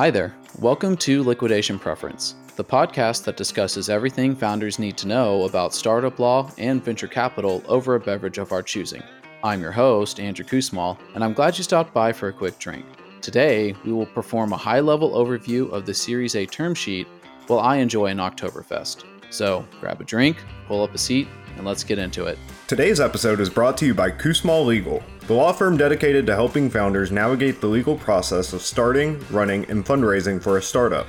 Hi 0.00 0.10
there. 0.10 0.34
Welcome 0.60 0.96
to 0.96 1.22
Liquidation 1.22 1.78
Preference, 1.78 2.34
the 2.56 2.64
podcast 2.64 3.22
that 3.24 3.36
discusses 3.36 3.90
everything 3.90 4.34
founders 4.34 4.78
need 4.78 4.96
to 4.96 5.06
know 5.06 5.42
about 5.42 5.74
startup 5.74 6.18
law 6.18 6.50
and 6.56 6.82
venture 6.82 7.06
capital 7.06 7.62
over 7.68 7.96
a 7.96 8.00
beverage 8.00 8.38
of 8.38 8.50
our 8.50 8.62
choosing. 8.62 9.02
I'm 9.44 9.60
your 9.60 9.72
host, 9.72 10.18
Andrew 10.18 10.46
Kussmaul, 10.46 10.96
and 11.14 11.22
I'm 11.22 11.34
glad 11.34 11.58
you 11.58 11.64
stopped 11.64 11.92
by 11.92 12.14
for 12.14 12.28
a 12.28 12.32
quick 12.32 12.58
drink. 12.58 12.86
Today, 13.20 13.74
we 13.84 13.92
will 13.92 14.06
perform 14.06 14.54
a 14.54 14.56
high 14.56 14.80
level 14.80 15.10
overview 15.10 15.70
of 15.70 15.84
the 15.84 15.92
Series 15.92 16.34
A 16.34 16.46
term 16.46 16.74
sheet 16.74 17.06
while 17.46 17.60
I 17.60 17.76
enjoy 17.76 18.06
an 18.06 18.16
Oktoberfest. 18.16 19.04
So 19.28 19.66
grab 19.82 20.00
a 20.00 20.04
drink, 20.04 20.38
pull 20.66 20.82
up 20.82 20.94
a 20.94 20.98
seat, 20.98 21.28
and 21.56 21.66
let's 21.66 21.84
get 21.84 21.98
into 21.98 22.26
it. 22.26 22.38
Today's 22.66 23.00
episode 23.00 23.40
is 23.40 23.50
brought 23.50 23.76
to 23.78 23.86
you 23.86 23.94
by 23.94 24.10
Kussmaul 24.10 24.66
Legal, 24.66 25.02
the 25.26 25.34
law 25.34 25.52
firm 25.52 25.76
dedicated 25.76 26.26
to 26.26 26.34
helping 26.34 26.70
founders 26.70 27.12
navigate 27.12 27.60
the 27.60 27.66
legal 27.66 27.96
process 27.96 28.52
of 28.52 28.62
starting, 28.62 29.24
running, 29.30 29.64
and 29.70 29.84
fundraising 29.84 30.42
for 30.42 30.58
a 30.58 30.62
startup. 30.62 31.06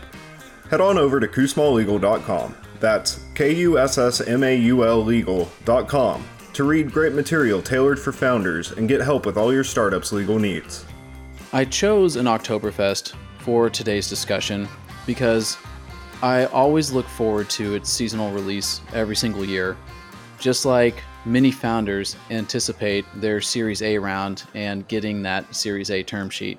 Head 0.69 0.81
on 0.81 0.97
over 0.97 1.19
to 1.19 1.27
kussmaullegal.com. 1.27 2.55
That's 2.79 3.23
K 3.35 3.53
U 3.55 3.77
S 3.77 3.97
S 3.97 4.21
M 4.21 4.43
A 4.43 4.55
U 4.55 4.85
L 4.85 5.03
legal.com 5.03 6.23
to 6.53 6.63
read 6.63 6.91
great 6.91 7.13
material 7.13 7.61
tailored 7.61 7.99
for 7.99 8.11
founders 8.11 8.71
and 8.71 8.87
get 8.87 9.01
help 9.01 9.25
with 9.25 9.37
all 9.37 9.53
your 9.53 9.63
startup's 9.63 10.11
legal 10.11 10.39
needs. 10.39 10.85
I 11.53 11.65
chose 11.65 12.15
an 12.15 12.25
Oktoberfest 12.25 13.13
for 13.39 13.69
today's 13.69 14.09
discussion 14.09 14.67
because 15.05 15.57
I 16.21 16.45
always 16.45 16.91
look 16.91 17.07
forward 17.07 17.49
to 17.51 17.75
its 17.75 17.89
seasonal 17.89 18.31
release 18.31 18.81
every 18.93 19.15
single 19.15 19.43
year. 19.43 19.75
Just 20.41 20.65
like 20.65 21.03
many 21.23 21.51
founders 21.51 22.15
anticipate 22.31 23.05
their 23.15 23.41
Series 23.41 23.83
A 23.83 23.99
round 23.99 24.43
and 24.55 24.87
getting 24.87 25.21
that 25.21 25.55
Series 25.55 25.91
A 25.91 26.01
term 26.01 26.31
sheet. 26.31 26.57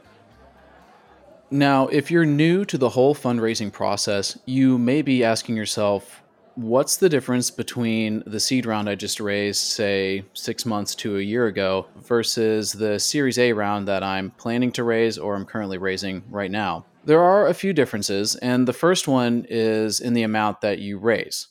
Now, 1.50 1.88
if 1.88 2.08
you're 2.08 2.24
new 2.24 2.64
to 2.66 2.78
the 2.78 2.88
whole 2.88 3.12
fundraising 3.12 3.72
process, 3.72 4.38
you 4.46 4.78
may 4.78 5.02
be 5.02 5.24
asking 5.24 5.56
yourself, 5.56 6.22
what's 6.54 6.96
the 6.96 7.08
difference 7.08 7.50
between 7.50 8.22
the 8.24 8.38
seed 8.38 8.66
round 8.66 8.88
I 8.88 8.94
just 8.94 9.18
raised, 9.18 9.58
say 9.58 10.24
six 10.32 10.64
months 10.64 10.94
to 10.96 11.18
a 11.18 11.20
year 11.20 11.48
ago, 11.48 11.88
versus 11.96 12.70
the 12.70 13.00
Series 13.00 13.36
A 13.36 13.52
round 13.52 13.88
that 13.88 14.04
I'm 14.04 14.30
planning 14.30 14.70
to 14.72 14.84
raise 14.84 15.18
or 15.18 15.34
I'm 15.34 15.44
currently 15.44 15.78
raising 15.78 16.22
right 16.30 16.52
now? 16.52 16.86
There 17.04 17.20
are 17.20 17.48
a 17.48 17.54
few 17.54 17.72
differences, 17.72 18.36
and 18.36 18.68
the 18.68 18.72
first 18.72 19.08
one 19.08 19.44
is 19.50 19.98
in 19.98 20.12
the 20.12 20.22
amount 20.22 20.60
that 20.60 20.78
you 20.78 20.98
raise. 20.98 21.48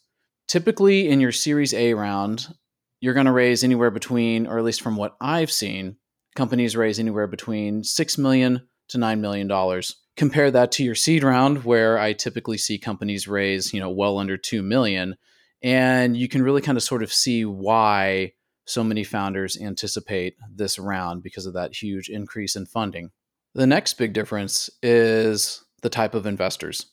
Typically, 0.51 1.07
in 1.07 1.21
your 1.21 1.31
Series 1.31 1.73
A 1.73 1.93
round, 1.93 2.53
you're 2.99 3.13
going 3.13 3.25
to 3.25 3.31
raise 3.31 3.63
anywhere 3.63 3.89
between, 3.89 4.47
or 4.47 4.57
at 4.57 4.65
least 4.65 4.81
from 4.81 4.97
what 4.97 5.15
I've 5.21 5.49
seen, 5.49 5.95
companies 6.35 6.75
raise 6.75 6.99
anywhere 6.99 7.27
between 7.27 7.85
six 7.85 8.17
million 8.17 8.67
to 8.89 8.97
nine 8.97 9.21
million 9.21 9.47
dollars. 9.47 9.95
Compare 10.17 10.51
that 10.51 10.73
to 10.73 10.83
your 10.83 10.93
seed 10.93 11.23
round, 11.23 11.63
where 11.63 11.97
I 11.97 12.11
typically 12.11 12.57
see 12.57 12.77
companies 12.77 13.29
raise, 13.29 13.73
you 13.73 13.79
know, 13.79 13.91
well 13.91 14.17
under 14.17 14.35
two 14.35 14.61
million, 14.61 15.15
and 15.63 16.17
you 16.17 16.27
can 16.27 16.43
really 16.43 16.61
kind 16.61 16.77
of 16.77 16.83
sort 16.83 17.01
of 17.01 17.13
see 17.13 17.45
why 17.45 18.33
so 18.65 18.83
many 18.83 19.05
founders 19.05 19.57
anticipate 19.57 20.35
this 20.53 20.77
round 20.77 21.23
because 21.23 21.45
of 21.45 21.53
that 21.53 21.81
huge 21.81 22.09
increase 22.09 22.57
in 22.57 22.65
funding. 22.65 23.11
The 23.55 23.67
next 23.67 23.93
big 23.93 24.11
difference 24.11 24.69
is 24.83 25.63
the 25.81 25.89
type 25.89 26.13
of 26.13 26.25
investors. 26.25 26.90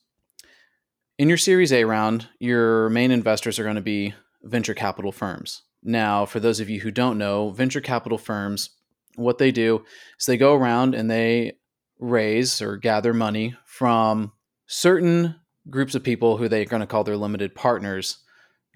In 1.19 1.29
your 1.29 1.37
Series 1.37 1.73
A 1.73 1.83
round, 1.83 2.29
your 2.39 2.89
main 2.91 3.11
investors 3.11 3.59
are 3.59 3.65
going 3.65 3.75
to 3.75 3.81
be 3.81 4.15
venture 4.45 4.73
capital 4.73 5.11
firms. 5.11 5.63
Now, 5.83 6.25
for 6.25 6.39
those 6.39 6.61
of 6.61 6.71
you 6.71 6.79
who 6.79 6.93
don't 6.93 7.19
know, 7.19 7.51
venture 7.51 7.81
capital 7.81 8.19
firms, 8.19 8.71
what 9.17 9.39
they 9.39 9.51
do 9.51 9.85
is 10.21 10.27
they 10.27 10.37
go 10.37 10.55
around 10.55 10.95
and 10.95 11.11
they 11.11 11.55
raise 11.99 12.63
or 12.63 12.77
gather 12.77 13.13
money 13.13 13.57
from 13.65 14.31
certain 14.69 15.35
groups 15.69 15.97
of 15.97 16.05
people 16.05 16.37
who 16.37 16.49
they're 16.49 16.65
going 16.65 16.83
to 16.83 16.87
call 16.87 17.03
their 17.03 17.17
limited 17.17 17.53
partners. 17.53 18.19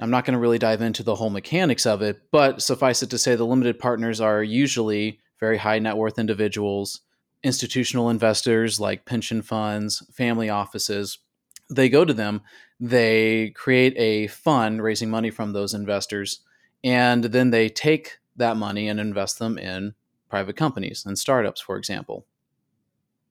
I'm 0.00 0.10
not 0.10 0.24
going 0.24 0.34
to 0.34 0.40
really 0.40 0.58
dive 0.58 0.82
into 0.82 1.04
the 1.04 1.14
whole 1.14 1.30
mechanics 1.30 1.86
of 1.86 2.02
it, 2.02 2.22
but 2.32 2.60
suffice 2.60 3.04
it 3.04 3.10
to 3.10 3.18
say, 3.18 3.36
the 3.36 3.46
limited 3.46 3.78
partners 3.78 4.20
are 4.20 4.42
usually 4.42 5.20
very 5.38 5.58
high 5.58 5.78
net 5.78 5.96
worth 5.96 6.18
individuals, 6.18 7.02
institutional 7.44 8.10
investors 8.10 8.80
like 8.80 9.06
pension 9.06 9.42
funds, 9.42 10.04
family 10.12 10.50
offices. 10.50 11.20
They 11.70 11.88
go 11.88 12.04
to 12.04 12.12
them, 12.12 12.42
they 12.80 13.50
create 13.50 13.94
a 13.96 14.26
fund 14.26 14.82
raising 14.82 15.10
money 15.10 15.30
from 15.30 15.52
those 15.52 15.74
investors 15.74 16.40
and 16.84 17.24
then 17.24 17.50
they 17.50 17.68
take 17.68 18.18
that 18.36 18.56
money 18.56 18.88
and 18.88 18.98
invest 18.98 19.38
them 19.38 19.58
in 19.58 19.94
private 20.28 20.56
companies 20.56 21.04
and 21.06 21.18
startups, 21.18 21.60
for 21.60 21.76
example. 21.76 22.26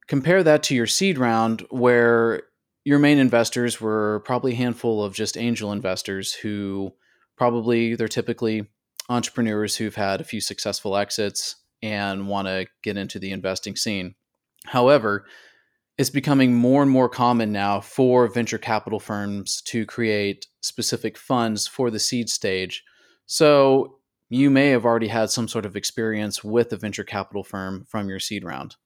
Compare 0.07 0.43
that 0.43 0.63
to 0.63 0.75
your 0.75 0.87
seed 0.87 1.17
round, 1.17 1.65
where 1.69 2.43
your 2.83 2.99
main 2.99 3.17
investors 3.17 3.79
were 3.79 4.21
probably 4.25 4.53
a 4.53 4.55
handful 4.55 5.03
of 5.03 5.13
just 5.13 5.37
angel 5.37 5.71
investors 5.71 6.33
who 6.33 6.93
probably 7.35 7.95
they're 7.95 8.07
typically 8.07 8.67
entrepreneurs 9.09 9.75
who've 9.75 9.95
had 9.95 10.21
a 10.21 10.25
few 10.25 10.41
successful 10.41 10.95
exits 10.95 11.57
and 11.81 12.27
want 12.27 12.47
to 12.47 12.67
get 12.83 12.97
into 12.97 13.19
the 13.19 13.31
investing 13.31 13.75
scene. 13.75 14.15
However, 14.65 15.25
it's 16.01 16.09
becoming 16.09 16.55
more 16.55 16.81
and 16.81 16.89
more 16.89 17.07
common 17.07 17.51
now 17.51 17.79
for 17.79 18.27
venture 18.27 18.57
capital 18.57 18.99
firms 18.99 19.61
to 19.61 19.85
create 19.85 20.47
specific 20.61 21.15
funds 21.15 21.67
for 21.67 21.91
the 21.91 21.99
seed 21.99 22.27
stage 22.27 22.83
so 23.27 23.99
you 24.27 24.49
may 24.49 24.69
have 24.69 24.83
already 24.83 25.09
had 25.09 25.29
some 25.29 25.47
sort 25.47 25.65
of 25.65 25.75
experience 25.75 26.43
with 26.43 26.73
a 26.73 26.77
venture 26.77 27.03
capital 27.03 27.43
firm 27.43 27.85
from 27.87 28.09
your 28.09 28.19
seed 28.19 28.43
round. 28.43 28.77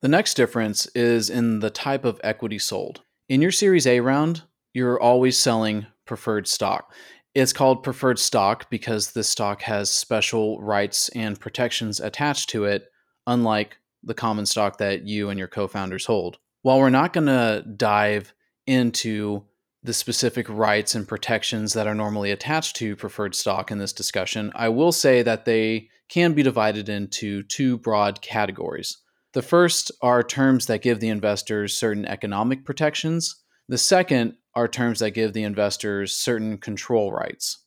The 0.00 0.08
next 0.08 0.34
difference 0.34 0.86
is 0.94 1.28
in 1.28 1.60
the 1.60 1.70
type 1.70 2.04
of 2.04 2.20
equity 2.22 2.58
sold. 2.58 3.00
In 3.28 3.42
your 3.42 3.50
Series 3.50 3.86
A 3.86 4.00
round, 4.00 4.42
you're 4.72 5.00
always 5.00 5.36
selling 5.36 5.86
preferred 6.04 6.46
stock. 6.46 6.94
It's 7.34 7.52
called 7.52 7.82
preferred 7.82 8.18
stock 8.18 8.70
because 8.70 9.12
this 9.12 9.28
stock 9.28 9.62
has 9.62 9.90
special 9.90 10.60
rights 10.60 11.08
and 11.10 11.40
protections 11.40 11.98
attached 11.98 12.50
to 12.50 12.64
it, 12.64 12.90
unlike 13.26 13.78
the 14.02 14.14
common 14.14 14.46
stock 14.46 14.78
that 14.78 15.06
you 15.06 15.30
and 15.30 15.38
your 15.38 15.48
co 15.48 15.66
founders 15.66 16.06
hold. 16.06 16.38
While 16.62 16.78
we're 16.78 16.90
not 16.90 17.12
going 17.12 17.26
to 17.26 17.64
dive 17.76 18.34
into 18.66 19.44
the 19.82 19.92
specific 19.92 20.48
rights 20.48 20.94
and 20.94 21.06
protections 21.06 21.72
that 21.72 21.86
are 21.86 21.94
normally 21.94 22.30
attached 22.30 22.76
to 22.76 22.96
preferred 22.96 23.34
stock 23.34 23.70
in 23.70 23.78
this 23.78 23.92
discussion, 23.92 24.52
I 24.54 24.68
will 24.68 24.92
say 24.92 25.22
that 25.22 25.44
they 25.44 25.88
can 26.08 26.32
be 26.32 26.42
divided 26.42 26.88
into 26.88 27.42
two 27.42 27.78
broad 27.78 28.20
categories. 28.20 28.98
The 29.34 29.42
first 29.42 29.92
are 30.02 30.22
terms 30.22 30.66
that 30.66 30.82
give 30.82 31.00
the 31.00 31.10
investors 31.10 31.76
certain 31.76 32.06
economic 32.06 32.64
protections. 32.64 33.36
The 33.68 33.78
second 33.78 34.36
are 34.54 34.66
terms 34.66 35.00
that 35.00 35.10
give 35.10 35.32
the 35.32 35.42
investors 35.42 36.14
certain 36.14 36.58
control 36.58 37.12
rights. 37.12 37.58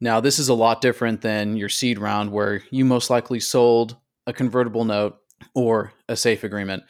Now, 0.00 0.20
this 0.20 0.38
is 0.38 0.48
a 0.48 0.54
lot 0.54 0.80
different 0.80 1.20
than 1.20 1.56
your 1.56 1.68
seed 1.68 1.98
round, 1.98 2.32
where 2.32 2.62
you 2.70 2.84
most 2.84 3.10
likely 3.10 3.40
sold 3.40 3.96
a 4.26 4.32
convertible 4.32 4.84
note 4.84 5.18
or 5.54 5.92
a 6.08 6.16
safe 6.16 6.44
agreement. 6.44 6.82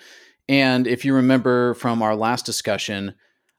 And 0.49 0.87
if 0.87 1.05
you 1.05 1.15
remember 1.15 1.75
from 1.75 2.03
our 2.03 2.17
last 2.17 2.45
discussion, 2.45 3.15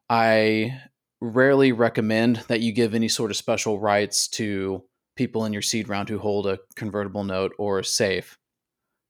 I 0.09 0.79
rarely 1.21 1.71
recommend 1.71 2.37
that 2.47 2.61
you 2.61 2.73
give 2.73 2.93
any 2.93 3.07
sort 3.07 3.31
of 3.31 3.37
special 3.37 3.79
rights 3.79 4.27
to 4.27 4.83
people 5.15 5.45
in 5.45 5.53
your 5.53 5.61
seed 5.61 5.87
round 5.87 6.09
who 6.09 6.17
hold 6.17 6.47
a 6.47 6.59
convertible 6.75 7.23
note 7.23 7.53
or 7.57 7.79
a 7.79 7.85
safe. 7.85 8.37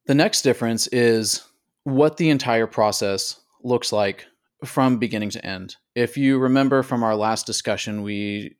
The 0.05 0.15
next 0.15 0.41
difference 0.41 0.87
is 0.87 1.43
what 1.83 2.17
the 2.17 2.29
entire 2.29 2.67
process 2.67 3.39
looks 3.63 3.91
like 3.91 4.25
from 4.65 4.97
beginning 4.97 5.29
to 5.31 5.45
end. 5.45 5.75
If 5.95 6.17
you 6.17 6.37
remember 6.37 6.83
from 6.83 7.03
our 7.03 7.15
last 7.15 7.45
discussion, 7.45 8.03
we 8.03 8.57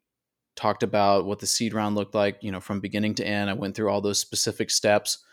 talked 0.55 0.83
about 0.83 1.25
what 1.25 1.39
the 1.39 1.47
seed 1.47 1.73
round 1.73 1.95
looked 1.95 2.15
like, 2.15 2.37
you 2.41 2.51
know, 2.51 2.59
from 2.59 2.79
beginning 2.79 3.15
to 3.15 3.25
end. 3.25 3.49
I 3.49 3.53
went 3.53 3.75
through 3.75 3.89
all 3.89 4.01
those 4.01 4.19
specific 4.19 4.69
steps. 4.69 5.23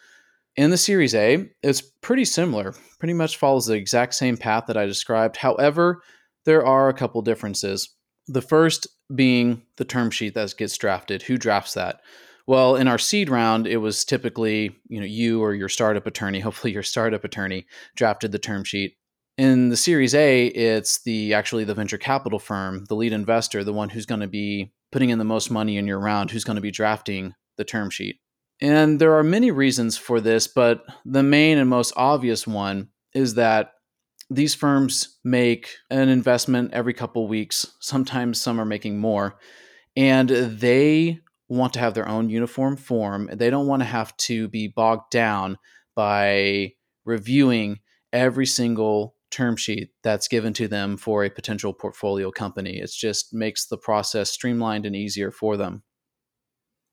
In 0.56 0.70
the 0.70 0.76
Series 0.76 1.14
A, 1.14 1.48
it's 1.62 1.80
pretty 1.80 2.24
similar, 2.24 2.74
pretty 2.98 3.14
much 3.14 3.36
follows 3.36 3.66
the 3.66 3.74
exact 3.74 4.14
same 4.14 4.36
path 4.36 4.64
that 4.66 4.76
I 4.76 4.86
described. 4.86 5.36
However, 5.36 6.02
there 6.44 6.66
are 6.66 6.88
a 6.88 6.94
couple 6.94 7.22
differences. 7.22 7.94
The 8.26 8.42
first 8.42 8.88
being 9.14 9.62
the 9.76 9.84
term 9.84 10.10
sheet 10.10 10.34
that 10.34 10.54
gets 10.56 10.76
drafted. 10.76 11.22
Who 11.22 11.38
drafts 11.38 11.74
that? 11.74 12.00
Well, 12.46 12.76
in 12.76 12.88
our 12.88 12.98
seed 12.98 13.28
round, 13.28 13.66
it 13.66 13.76
was 13.76 14.04
typically 14.04 14.76
you 14.88 15.00
know 15.00 15.06
you 15.06 15.42
or 15.42 15.54
your 15.54 15.68
startup 15.68 16.06
attorney, 16.06 16.40
hopefully 16.40 16.72
your 16.72 16.82
startup 16.82 17.24
attorney, 17.24 17.66
drafted 17.96 18.32
the 18.32 18.38
term 18.38 18.64
sheet. 18.64 18.96
In 19.36 19.68
the 19.68 19.76
Series 19.76 20.14
A, 20.14 20.46
it's 20.46 21.02
the 21.02 21.34
actually 21.34 21.64
the 21.64 21.74
venture 21.74 21.98
capital 21.98 22.38
firm, 22.38 22.86
the 22.86 22.96
lead 22.96 23.12
investor, 23.12 23.62
the 23.62 23.72
one 23.72 23.90
who's 23.90 24.06
going 24.06 24.20
to 24.20 24.26
be 24.26 24.72
putting 24.90 25.10
in 25.10 25.18
the 25.18 25.24
most 25.24 25.50
money 25.50 25.76
in 25.76 25.86
your 25.86 26.00
round, 26.00 26.30
who's 26.30 26.44
going 26.44 26.56
to 26.56 26.62
be 26.62 26.72
drafting 26.72 27.34
the 27.56 27.64
term 27.64 27.90
sheet. 27.90 28.18
And 28.60 29.00
there 29.00 29.16
are 29.16 29.22
many 29.22 29.50
reasons 29.50 29.96
for 29.96 30.20
this, 30.20 30.48
but 30.48 30.84
the 31.04 31.22
main 31.22 31.58
and 31.58 31.70
most 31.70 31.92
obvious 31.96 32.46
one 32.46 32.88
is 33.14 33.34
that 33.34 33.72
these 34.30 34.54
firms 34.54 35.18
make 35.24 35.76
an 35.90 36.08
investment 36.08 36.72
every 36.72 36.92
couple 36.92 37.28
weeks. 37.28 37.66
Sometimes 37.80 38.40
some 38.40 38.60
are 38.60 38.66
making 38.66 38.98
more. 38.98 39.38
And 39.96 40.28
they 40.28 41.20
want 41.48 41.72
to 41.72 41.78
have 41.78 41.94
their 41.94 42.08
own 42.08 42.28
uniform 42.28 42.76
form. 42.76 43.30
They 43.32 43.48
don't 43.50 43.66
want 43.66 43.80
to 43.80 43.86
have 43.86 44.16
to 44.18 44.48
be 44.48 44.68
bogged 44.68 45.10
down 45.10 45.56
by 45.94 46.72
reviewing 47.04 47.78
every 48.12 48.46
single 48.46 49.14
term 49.30 49.56
sheet 49.56 49.90
that's 50.02 50.28
given 50.28 50.52
to 50.54 50.68
them 50.68 50.96
for 50.96 51.24
a 51.24 51.30
potential 51.30 51.72
portfolio 51.72 52.30
company. 52.30 52.78
It 52.78 52.90
just 52.90 53.32
makes 53.32 53.66
the 53.66 53.78
process 53.78 54.30
streamlined 54.30 54.86
and 54.86 54.96
easier 54.96 55.30
for 55.30 55.56
them. 55.56 55.82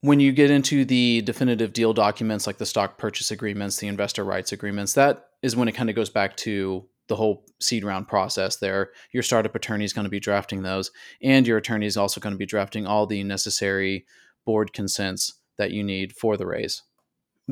When 0.05 0.19
you 0.19 0.33
get 0.33 0.51
into 0.51 0.85
the 0.85 1.23
definitive 1.23 1.73
deal 1.73 1.91
documents 1.91 2.45
like 2.45 2.59
the 2.59 2.65
stock 2.67 2.99
purchase 2.99 3.31
agreements, 3.31 3.77
the 3.77 3.87
investor 3.87 4.23
rights 4.23 4.51
agreements, 4.51 4.93
that 4.93 5.29
is 5.41 5.55
when 5.55 5.67
it 5.67 5.71
kind 5.71 5.89
of 5.89 5.95
goes 5.95 6.11
back 6.11 6.37
to 6.37 6.85
the 7.07 7.15
whole 7.15 7.43
seed 7.59 7.83
round 7.83 8.07
process 8.07 8.57
there. 8.57 8.91
Your 9.13 9.23
startup 9.23 9.55
attorney 9.55 9.83
is 9.83 9.93
going 9.93 10.03
to 10.03 10.11
be 10.11 10.19
drafting 10.19 10.61
those, 10.61 10.91
and 11.23 11.47
your 11.47 11.57
attorney 11.57 11.87
is 11.87 11.97
also 11.97 12.21
going 12.21 12.35
to 12.35 12.37
be 12.37 12.45
drafting 12.45 12.85
all 12.85 13.07
the 13.07 13.23
necessary 13.23 14.05
board 14.45 14.73
consents 14.73 15.39
that 15.57 15.71
you 15.71 15.83
need 15.83 16.13
for 16.13 16.37
the 16.37 16.45
raise. 16.45 16.83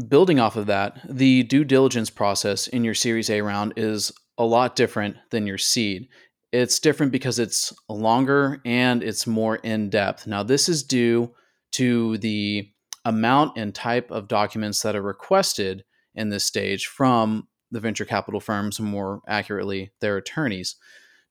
Building 0.07 0.39
off 0.39 0.55
of 0.55 0.67
that, 0.67 1.00
the 1.09 1.41
due 1.41 1.63
diligence 1.63 2.11
process 2.11 2.67
in 2.67 2.83
your 2.83 2.94
Series 2.94 3.31
A 3.31 3.41
round 3.41 3.73
is 3.77 4.11
a 4.38 4.45
lot 4.45 4.75
different 4.75 5.17
than 5.31 5.47
your 5.47 5.57
seed. 5.57 6.07
It's 6.51 6.77
different 6.77 7.11
because 7.11 7.39
it's 7.39 7.73
longer 7.89 8.61
and 8.63 9.01
it's 9.01 9.25
more 9.25 9.55
in 9.55 9.89
depth. 9.89 10.27
Now, 10.27 10.44
this 10.44 10.69
is 10.69 10.83
due 10.83 11.33
to 11.74 12.18
the 12.20 12.70
amount 13.06 13.58
and 13.58 13.75
type 13.75 14.10
of 14.12 14.28
documents 14.28 14.81
that 14.81 14.96
are 14.96 15.02
requested 15.02 15.84
in 16.16 16.30
this 16.30 16.46
stage 16.46 16.88
from 16.88 17.48
the 17.72 17.80
venture 17.80 18.06
capital 18.06 18.40
firms, 18.40 18.80
more 18.80 19.22
accurately, 19.28 19.92
their 20.00 20.18
attorneys. 20.18 20.75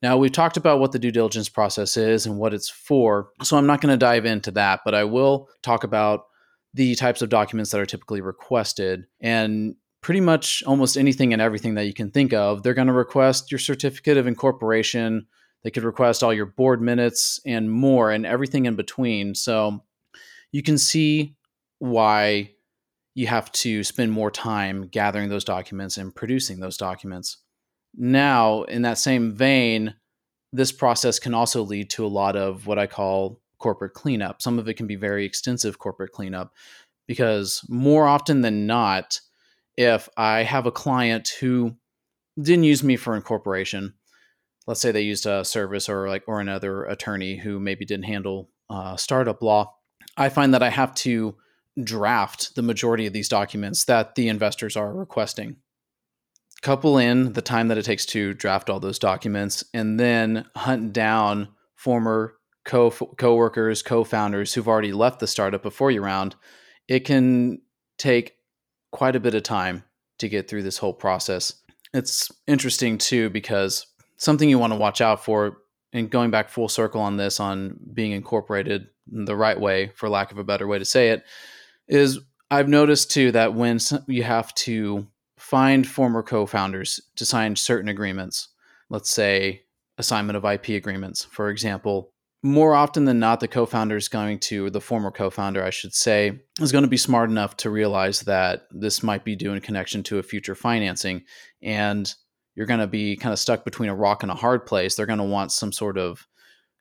Now, 0.02 0.16
we've 0.16 0.32
talked 0.32 0.56
about 0.56 0.80
what 0.80 0.90
the 0.90 0.98
due 0.98 1.12
diligence 1.12 1.48
process 1.48 1.96
is 1.96 2.26
and 2.26 2.36
what 2.36 2.52
it's 2.52 2.68
for, 2.68 3.28
so 3.42 3.56
I'm 3.56 3.66
not 3.66 3.80
going 3.80 3.92
to 3.92 3.96
dive 3.96 4.26
into 4.26 4.50
that, 4.52 4.80
but 4.84 4.94
I 4.94 5.04
will 5.04 5.48
talk 5.62 5.84
about 5.84 6.24
the 6.74 6.96
types 6.96 7.22
of 7.22 7.28
documents 7.28 7.70
that 7.70 7.80
are 7.80 7.86
typically 7.86 8.20
requested. 8.20 9.06
And 9.20 9.76
pretty 10.00 10.20
much 10.20 10.64
almost 10.66 10.96
anything 10.96 11.32
and 11.32 11.40
everything 11.40 11.74
that 11.74 11.86
you 11.86 11.94
can 11.94 12.10
think 12.10 12.32
of, 12.32 12.62
they're 12.62 12.74
going 12.74 12.88
to 12.88 12.92
request 12.92 13.52
your 13.52 13.60
certificate 13.60 14.16
of 14.18 14.26
incorporation. 14.26 15.28
They 15.62 15.70
could 15.70 15.84
request 15.84 16.24
all 16.24 16.34
your 16.34 16.46
board 16.46 16.82
minutes 16.82 17.38
and 17.46 17.70
more, 17.70 18.10
and 18.10 18.26
everything 18.26 18.66
in 18.66 18.74
between. 18.74 19.36
So 19.36 19.84
you 20.52 20.62
can 20.62 20.78
see 20.78 21.34
why 21.78 22.50
you 23.14 23.26
have 23.26 23.50
to 23.52 23.82
spend 23.82 24.12
more 24.12 24.30
time 24.30 24.86
gathering 24.86 25.28
those 25.28 25.44
documents 25.44 25.96
and 25.98 26.14
producing 26.14 26.60
those 26.60 26.76
documents. 26.76 27.38
Now, 27.94 28.62
in 28.62 28.82
that 28.82 28.98
same 28.98 29.32
vein, 29.32 29.94
this 30.52 30.72
process 30.72 31.18
can 31.18 31.34
also 31.34 31.62
lead 31.62 31.90
to 31.90 32.06
a 32.06 32.08
lot 32.08 32.36
of 32.36 32.66
what 32.66 32.78
I 32.78 32.86
call 32.86 33.40
corporate 33.58 33.94
cleanup. 33.94 34.40
Some 34.40 34.58
of 34.58 34.68
it 34.68 34.74
can 34.74 34.86
be 34.86 34.96
very 34.96 35.24
extensive 35.24 35.78
corporate 35.78 36.12
cleanup 36.12 36.52
because 37.06 37.64
more 37.68 38.06
often 38.06 38.40
than 38.40 38.66
not, 38.66 39.20
if 39.76 40.08
I 40.16 40.42
have 40.42 40.66
a 40.66 40.72
client 40.72 41.30
who 41.40 41.76
didn't 42.40 42.64
use 42.64 42.82
me 42.82 42.96
for 42.96 43.14
incorporation, 43.14 43.94
let's 44.66 44.80
say 44.80 44.90
they 44.90 45.02
used 45.02 45.26
a 45.26 45.44
service 45.44 45.88
or 45.88 46.08
like 46.08 46.24
or 46.26 46.40
another 46.40 46.84
attorney 46.84 47.36
who 47.36 47.58
maybe 47.58 47.84
didn't 47.84 48.04
handle 48.04 48.50
uh, 48.70 48.96
startup 48.96 49.42
law, 49.42 49.74
I 50.16 50.28
find 50.28 50.52
that 50.54 50.62
I 50.62 50.70
have 50.70 50.94
to 50.96 51.36
draft 51.82 52.54
the 52.54 52.62
majority 52.62 53.06
of 53.06 53.12
these 53.12 53.28
documents 53.28 53.84
that 53.84 54.14
the 54.14 54.28
investors 54.28 54.76
are 54.76 54.92
requesting. 54.92 55.56
Couple 56.60 56.98
in 56.98 57.32
the 57.32 57.42
time 57.42 57.68
that 57.68 57.78
it 57.78 57.84
takes 57.84 58.06
to 58.06 58.34
draft 58.34 58.70
all 58.70 58.78
those 58.78 58.98
documents 58.98 59.64
and 59.74 59.98
then 59.98 60.44
hunt 60.54 60.92
down 60.92 61.48
former 61.74 62.34
co 62.64 62.90
co-workers, 62.90 63.82
co-founders 63.82 64.54
who've 64.54 64.68
already 64.68 64.92
left 64.92 65.18
the 65.18 65.26
startup 65.26 65.62
before 65.62 65.90
you 65.90 66.02
round. 66.02 66.36
It 66.86 67.00
can 67.00 67.62
take 67.98 68.36
quite 68.92 69.16
a 69.16 69.20
bit 69.20 69.34
of 69.34 69.42
time 69.42 69.82
to 70.18 70.28
get 70.28 70.48
through 70.48 70.62
this 70.62 70.78
whole 70.78 70.92
process. 70.92 71.54
It's 71.92 72.30
interesting 72.46 72.98
too 72.98 73.28
because 73.30 73.86
something 74.16 74.48
you 74.48 74.58
want 74.58 74.72
to 74.72 74.78
watch 74.78 75.00
out 75.00 75.24
for 75.24 75.58
and 75.92 76.10
going 76.10 76.30
back 76.30 76.48
full 76.48 76.68
circle 76.68 77.00
on 77.00 77.16
this 77.16 77.40
on 77.40 77.78
being 77.92 78.12
incorporated 78.12 78.86
the 79.12 79.36
right 79.36 79.60
way 79.60 79.92
for 79.94 80.08
lack 80.08 80.32
of 80.32 80.38
a 80.38 80.44
better 80.44 80.66
way 80.66 80.78
to 80.78 80.84
say 80.84 81.10
it 81.10 81.24
is 81.86 82.18
I've 82.50 82.68
noticed 82.68 83.10
too 83.10 83.32
that 83.32 83.54
when 83.54 83.78
you 84.06 84.22
have 84.22 84.54
to 84.56 85.06
find 85.38 85.86
former 85.86 86.22
co-founders 86.22 87.00
to 87.16 87.24
sign 87.24 87.56
certain 87.56 87.88
agreements, 87.88 88.48
let's 88.90 89.10
say 89.10 89.62
assignment 89.98 90.36
of 90.36 90.44
IP 90.44 90.70
agreements, 90.70 91.24
for 91.24 91.48
example, 91.48 92.12
more 92.42 92.74
often 92.74 93.04
than 93.04 93.20
not, 93.20 93.40
the 93.40 93.48
co-founder 93.48 93.96
is 93.96 94.08
going 94.08 94.38
to, 94.40 94.68
the 94.68 94.80
former 94.80 95.10
co-founder, 95.10 95.62
I 95.62 95.70
should 95.70 95.94
say, 95.94 96.40
is 96.60 96.72
going 96.72 96.82
to 96.82 96.90
be 96.90 96.96
smart 96.96 97.30
enough 97.30 97.56
to 97.58 97.70
realize 97.70 98.20
that 98.22 98.62
this 98.70 99.02
might 99.02 99.24
be 99.24 99.36
due 99.36 99.52
in 99.52 99.60
connection 99.60 100.02
to 100.04 100.18
a 100.18 100.22
future 100.22 100.56
financing, 100.56 101.22
and 101.62 102.12
you're 102.54 102.66
going 102.66 102.80
to 102.80 102.86
be 102.86 103.16
kind 103.16 103.32
of 103.32 103.38
stuck 103.38 103.64
between 103.64 103.88
a 103.88 103.94
rock 103.94 104.22
and 104.22 104.32
a 104.32 104.36
hard 104.36 104.66
place. 104.66 104.94
They're 104.94 105.06
going 105.06 105.18
to 105.18 105.24
want 105.24 105.52
some 105.52 105.72
sort 105.72 105.96
of 105.96 106.26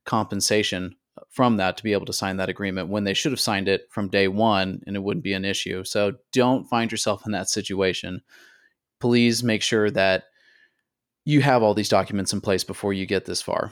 compensation 0.05 0.95
from 1.31 1.57
that 1.57 1.77
to 1.77 1.83
be 1.83 1.93
able 1.93 2.05
to 2.05 2.13
sign 2.13 2.37
that 2.37 2.49
agreement 2.49 2.89
when 2.89 3.05
they 3.05 3.13
should 3.13 3.31
have 3.31 3.39
signed 3.39 3.69
it 3.69 3.87
from 3.89 4.09
day 4.09 4.27
one 4.27 4.81
and 4.85 4.95
it 4.95 5.03
wouldn't 5.03 5.23
be 5.23 5.33
an 5.33 5.45
issue. 5.45 5.83
So 5.83 6.13
don't 6.33 6.67
find 6.67 6.91
yourself 6.91 7.25
in 7.25 7.31
that 7.31 7.49
situation. 7.49 8.21
Please 8.99 9.41
make 9.41 9.61
sure 9.61 9.89
that 9.91 10.25
you 11.23 11.41
have 11.41 11.63
all 11.63 11.73
these 11.73 11.89
documents 11.89 12.33
in 12.33 12.41
place 12.41 12.63
before 12.63 12.93
you 12.93 13.05
get 13.05 13.25
this 13.25 13.41
far. 13.41 13.71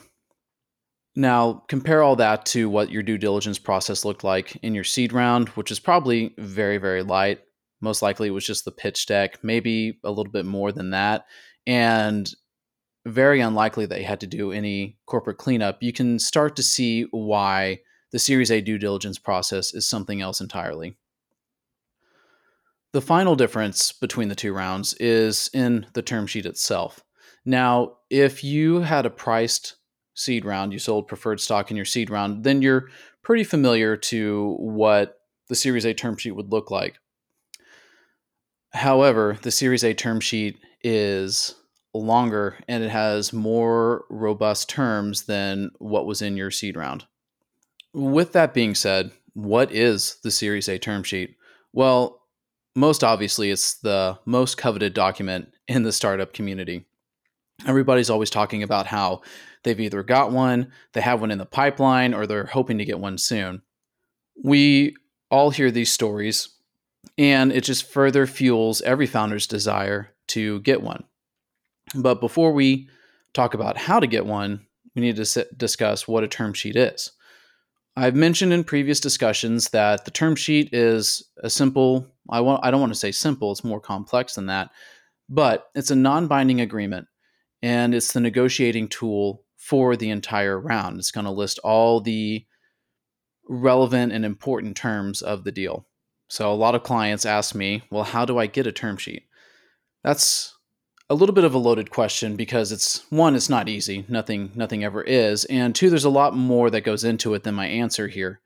Now, 1.16 1.64
compare 1.68 2.02
all 2.02 2.16
that 2.16 2.46
to 2.48 2.70
what 2.70 2.92
your 2.92 3.04
due 3.04 3.18
diligence 3.18 3.60
process 3.60 4.06
looked 4.06 4.24
like 4.24 4.56
in 4.62 4.74
your 4.74 4.84
seed 4.86 5.12
round, 5.12 5.50
which 5.50 5.72
is 5.72 5.80
probably 5.80 6.34
very, 6.38 6.78
very 6.78 7.04
light. 7.04 7.42
Most 7.82 8.02
likely 8.02 8.30
it 8.30 8.32
was 8.32 8.46
just 8.46 8.64
the 8.64 8.72
pitch 8.72 9.06
deck, 9.06 9.44
maybe 9.44 10.00
a 10.04 10.10
little 10.10 10.32
bit 10.32 10.46
more 10.46 10.72
than 10.72 10.92
that. 10.92 11.26
And 11.68 12.32
very 13.06 13.40
unlikely 13.40 13.86
that 13.86 14.00
you 14.00 14.06
had 14.06 14.20
to 14.22 14.28
do 14.28 14.52
any 14.52 14.98
corporate 15.06 15.38
cleanup, 15.38 15.82
you 15.82 15.94
can 15.94 16.20
start 16.20 16.56
to 16.56 16.64
see 16.64 17.04
why 17.12 17.80
the 18.12 18.20
Series 18.20 18.52
A 18.52 18.62
due 18.62 18.78
diligence 18.78 19.18
process 19.18 19.74
is 19.74 19.88
something 19.88 20.22
else 20.22 20.42
entirely. 20.42 20.96
The 22.92 23.02
final 23.02 23.36
difference 23.36 23.92
between 23.92 24.30
the 24.30 24.36
two 24.36 24.52
rounds 24.52 24.96
is 24.96 25.50
in 25.54 25.86
the 25.94 26.02
term 26.02 26.26
sheet 26.26 26.46
itself. 26.46 27.04
Now, 27.46 27.98
if 28.10 28.44
you 28.44 28.82
had 28.82 29.06
a 29.06 29.12
priced 29.12 29.76
seed 30.16 30.44
round, 30.44 30.74
you 30.74 30.80
sold 30.80 31.08
preferred 31.08 31.40
stock 31.40 31.70
in 31.70 31.78
your 31.78 31.86
seed 31.86 32.10
round, 32.10 32.44
then 32.44 32.62
you're 32.62 32.90
pretty 33.22 33.44
familiar 33.44 33.96
to 33.96 34.56
what 34.60 35.20
the 35.50 35.56
Series 35.56 35.86
A 35.86 35.94
term 35.94 36.18
sheet 36.18 36.32
would 36.32 36.52
look 36.52 36.72
like. 36.72 37.00
However, 38.72 39.38
the 39.42 39.52
Series 39.52 39.84
A 39.84 39.94
term 39.94 40.20
sheet 40.20 40.60
is 40.84 41.56
longer 41.94 42.58
and 42.68 42.84
it 42.84 42.90
has 42.90 43.34
more 43.34 44.06
robust 44.10 44.70
terms 44.70 45.24
than 45.24 45.72
what 45.80 46.06
was 46.06 46.22
in 46.22 46.38
your 46.38 46.52
seed 46.52 46.78
round. 46.78 47.06
With 47.94 48.34
that 48.34 48.54
being 48.54 48.76
said, 48.76 49.12
what 49.34 49.72
is 49.72 50.18
the 50.24 50.32
Series 50.32 50.70
A 50.70 50.78
term 50.78 51.04
sheet? 51.04 51.36
Well, 51.74 52.22
most 52.76 53.04
obviously, 53.04 53.50
it's 53.50 53.76
the 53.76 54.20
most 54.26 54.58
coveted 54.58 54.94
document 54.94 55.54
in 55.68 55.84
the 55.84 55.92
startup 55.92 56.34
community. 56.34 56.86
Everybody's 57.68 58.10
always 58.10 58.30
talking 58.30 58.64
about 58.64 58.88
how 58.88 59.22
they've 59.64 59.80
either 59.80 60.04
got 60.04 60.32
one, 60.32 60.72
they 60.94 61.02
have 61.02 61.20
one 61.20 61.32
in 61.32 61.38
the 61.38 61.46
pipeline, 61.46 62.14
or 62.14 62.26
they're 62.26 62.46
hoping 62.46 62.78
to 62.78 62.86
get 62.86 63.00
one 63.00 63.18
soon. 63.18 63.62
We 64.42 64.96
all 65.30 65.50
hear 65.50 65.72
these 65.72 65.92
stories, 65.92 66.50
and 67.18 67.52
it 67.52 67.64
just 67.64 67.92
further 67.92 68.26
fuels 68.26 68.82
every 68.82 69.08
founder's 69.08 69.48
desire 69.48 70.12
to 70.28 70.62
get 70.62 70.82
one. 70.82 71.04
But 71.96 72.22
before 72.22 72.52
we 72.52 72.90
talk 73.34 73.54
about 73.54 73.78
how 73.78 74.00
to 74.00 74.08
get 74.08 74.26
one, 74.26 74.66
we 74.96 75.02
need 75.02 75.16
to 75.18 75.26
sit, 75.26 75.58
discuss 75.58 76.08
what 76.08 76.24
a 76.24 76.28
term 76.28 76.54
sheet 76.54 76.76
is. 76.76 77.12
I've 77.96 78.16
mentioned 78.16 78.54
in 78.54 78.64
previous 78.64 79.00
discussions 79.00 79.70
that 79.70 80.06
the 80.06 80.12
term 80.12 80.36
sheet 80.36 80.70
is 80.74 81.24
a 81.44 81.50
simple, 81.50 82.08
I, 82.30 82.40
want, 82.40 82.64
I 82.64 82.72
don't 82.72 82.80
want 82.80 82.94
to 82.94 83.00
say 83.00 83.12
simple, 83.12 83.52
it's 83.52 83.64
more 83.64 83.82
complex 83.82 84.36
than 84.36 84.46
that, 84.46 84.70
but 85.28 85.70
it's 85.76 85.92
a 85.92 85.96
non 85.96 86.28
binding 86.28 86.62
agreement 86.62 87.08
and 87.62 87.94
it's 87.94 88.14
the 88.14 88.20
negotiating 88.20 88.88
tool 88.88 89.44
for 89.58 89.96
the 89.96 90.10
entire 90.10 90.60
round. 90.60 90.98
It's 90.98 91.12
going 91.12 91.26
to 91.26 91.32
list 91.32 91.60
all 91.60 92.00
the 92.00 92.46
relevant 93.48 94.14
and 94.14 94.24
important 94.24 94.78
terms 94.78 95.22
of 95.22 95.44
the 95.44 95.52
deal. 95.52 95.88
So 96.30 96.52
a 96.52 96.56
lot 96.56 96.76
of 96.76 96.84
clients 96.84 97.26
ask 97.26 97.56
me, 97.56 97.82
well, 97.90 98.04
how 98.04 98.24
do 98.24 98.38
I 98.38 98.46
get 98.46 98.68
a 98.68 98.72
term 98.72 98.98
sheet? 98.98 99.24
That's 100.04 100.56
a 101.10 101.16
little 101.16 101.34
bit 101.34 101.44
of 101.44 101.54
a 101.54 101.60
loaded 101.60 101.90
question 101.90 102.36
because 102.36 102.72
it's 102.72 103.04
one, 103.10 103.36
it's 103.36 103.50
not 103.50 103.68
easy. 103.68 104.06
Nothing, 104.08 104.52
nothing 104.56 104.84
ever 104.84 105.02
is. 105.02 105.46
And 105.46 105.74
two, 105.74 105.90
there's 105.90 106.06
a 106.06 106.10
lot 106.10 106.36
more 106.36 106.70
that 106.70 106.82
goes 106.82 107.04
into 107.04 107.34
it 107.34 107.44
than 107.44 107.56
my 107.56 107.66
answer 107.66 108.08
here. 108.08 108.42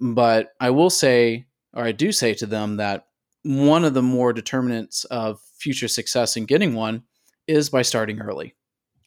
But 0.00 0.54
I 0.58 0.70
will 0.70 0.90
say, 0.90 1.46
or 1.74 1.84
I 1.84 1.92
do 1.92 2.12
say 2.12 2.32
to 2.34 2.46
them 2.46 2.76
that 2.76 3.06
one 3.42 3.84
of 3.84 3.94
the 3.94 4.02
more 4.02 4.32
determinants 4.32 5.04
of 5.04 5.40
future 5.58 5.88
success 5.88 6.36
in 6.36 6.46
getting 6.46 6.74
one 6.74 7.02
is 7.46 7.70
by 7.70 7.82
starting 7.82 8.20
early. 8.20 8.54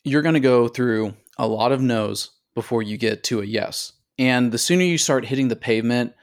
You're 0.04 0.22
going 0.22 0.36
to 0.36 0.40
go 0.40 0.68
through 0.68 1.16
a 1.38 1.48
lot 1.48 1.72
of 1.72 1.82
no's 1.82 2.32
before 2.56 2.84
you 2.84 2.98
get 2.98 3.24
to 3.26 3.42
a 3.42 3.46
yes. 3.46 3.94
And 4.18 4.52
the 4.52 4.58
sooner 4.58 4.84
you 4.84 4.98
start 4.98 5.26
hitting 5.26 5.48
the 5.48 5.56
pavement, 5.56 6.14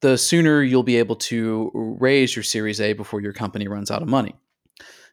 the 0.00 0.16
sooner 0.16 0.62
you'll 0.62 0.82
be 0.82 0.96
able 0.96 1.16
to 1.16 1.70
raise 1.74 2.36
your 2.36 2.42
Series 2.42 2.80
A 2.80 2.92
before 2.92 3.20
your 3.20 3.32
company 3.32 3.66
runs 3.66 3.90
out 3.90 4.02
of 4.02 4.08
money. 4.08 4.34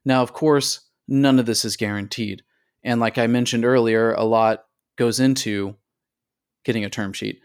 Now, 0.06 0.22
of 0.22 0.34
course, 0.34 0.82
none 1.08 1.40
of 1.40 1.46
this 1.46 1.66
is 1.66 1.78
guaranteed. 1.78 2.44
And 2.84 3.00
like 3.00 3.18
I 3.18 3.28
mentioned 3.28 3.66
earlier, 3.66 4.14
a 4.14 4.24
lot 4.24 4.66
goes 4.98 5.20
into 5.20 5.76
getting 6.64 6.86
a 6.86 6.90
term 6.90 7.14
sheet. 7.14 7.40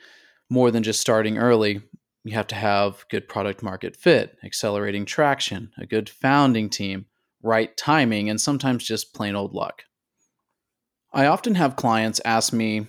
More 0.49 0.71
than 0.71 0.83
just 0.83 1.00
starting 1.00 1.38
early, 1.38 1.83
you 2.25 2.33
have 2.35 2.49
to 2.49 2.55
have 2.55 3.05
good 3.09 3.29
product 3.29 3.62
market 3.62 3.97
fit, 3.97 4.37
accelerating 4.45 5.05
traction, 5.05 5.71
a 5.79 5.87
good 5.87 6.09
founding 6.09 6.69
team, 6.69 7.07
right 7.43 7.75
timing, 7.76 8.29
and 8.29 8.40
sometimes 8.40 8.85
just 8.85 9.14
plain 9.14 9.35
old 9.35 9.55
luck. 9.55 9.85
I 11.12 11.26
often 11.26 11.55
have 11.55 11.76
clients 11.76 12.21
ask 12.25 12.52
me 12.52 12.87